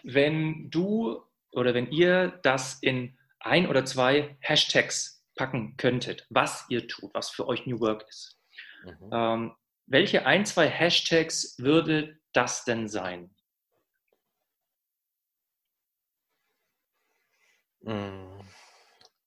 Wenn 0.03 0.71
du 0.71 1.23
oder 1.53 1.75
wenn 1.75 1.91
ihr 1.91 2.39
das 2.43 2.79
in 2.83 3.17
ein 3.41 3.69
oder 3.69 3.85
zwei 3.85 4.37
Hashtags 4.41 5.25
packen 5.37 5.77
könntet, 5.77 6.27
was 6.31 6.67
ihr 6.69 6.89
tut, 6.89 7.15
was 7.15 7.31
für 7.31 7.47
euch 7.47 7.67
New 7.67 7.81
Work 7.81 8.07
ist, 8.09 8.39
mhm. 8.85 9.11
ähm, 9.13 9.53
welche 9.89 10.27
ein, 10.27 10.45
zwei 10.45 10.69
Hashtags 10.69 11.57
würde 11.59 12.19
das 12.33 12.65
denn 12.65 12.89
sein? 12.89 13.35
Hm. 17.85 18.29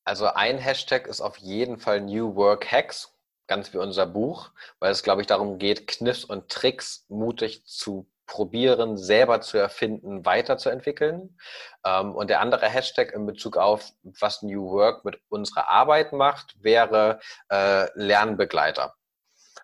Also 0.03 0.27
ein 0.27 0.57
Hashtag 0.57 1.07
ist 1.07 1.21
auf 1.21 1.37
jeden 1.37 1.79
Fall 1.79 2.01
New 2.01 2.35
Work 2.35 2.71
Hacks, 2.71 3.17
ganz 3.47 3.73
wie 3.73 3.77
unser 3.77 4.05
Buch, 4.05 4.51
weil 4.79 4.91
es, 4.91 5.03
glaube 5.03 5.21
ich, 5.21 5.27
darum 5.27 5.57
geht, 5.57 5.87
Kniffs 5.87 6.25
und 6.25 6.49
Tricks 6.49 7.05
mutig 7.09 7.65
zu 7.65 8.09
probieren, 8.25 8.97
selber 8.97 9.41
zu 9.41 9.57
erfinden, 9.57 10.25
weiterzuentwickeln. 10.25 11.37
Ähm, 11.85 12.15
und 12.15 12.29
der 12.29 12.39
andere 12.39 12.67
Hashtag 12.69 13.11
in 13.13 13.25
Bezug 13.25 13.57
auf, 13.57 13.91
was 14.03 14.41
New 14.41 14.71
Work 14.71 15.05
mit 15.05 15.19
unserer 15.29 15.67
Arbeit 15.69 16.13
macht, 16.13 16.55
wäre 16.63 17.19
äh, 17.49 17.87
Lernbegleiter. 17.95 18.95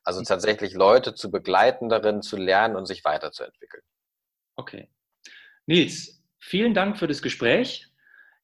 Also 0.08 0.24
tatsächlich 0.24 0.74
Leute 0.74 1.16
zu 1.16 1.30
begleiten 1.30 1.90
darin, 1.90 2.22
zu 2.22 2.38
lernen 2.38 2.78
und 2.78 2.86
sich 2.86 3.04
weiterzuentwickeln. 3.04 3.84
Okay. 4.56 4.88
Nils, 5.66 6.24
vielen 6.40 6.74
Dank 6.74 6.98
für 6.98 7.08
das 7.08 7.22
Gespräch. 7.22 7.92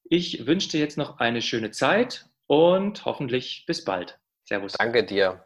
Ich 0.04 0.46
wünsche 0.46 0.68
dir 0.68 0.82
jetzt 0.82 0.98
noch 0.98 1.20
eine 1.20 1.42
schöne 1.42 1.72
Zeit 1.72 2.26
und 2.48 3.06
hoffentlich 3.06 3.64
bis 3.66 3.86
bald. 3.86 4.20
Servus. 4.44 4.74
Danke 4.74 5.06
dir. 5.06 5.46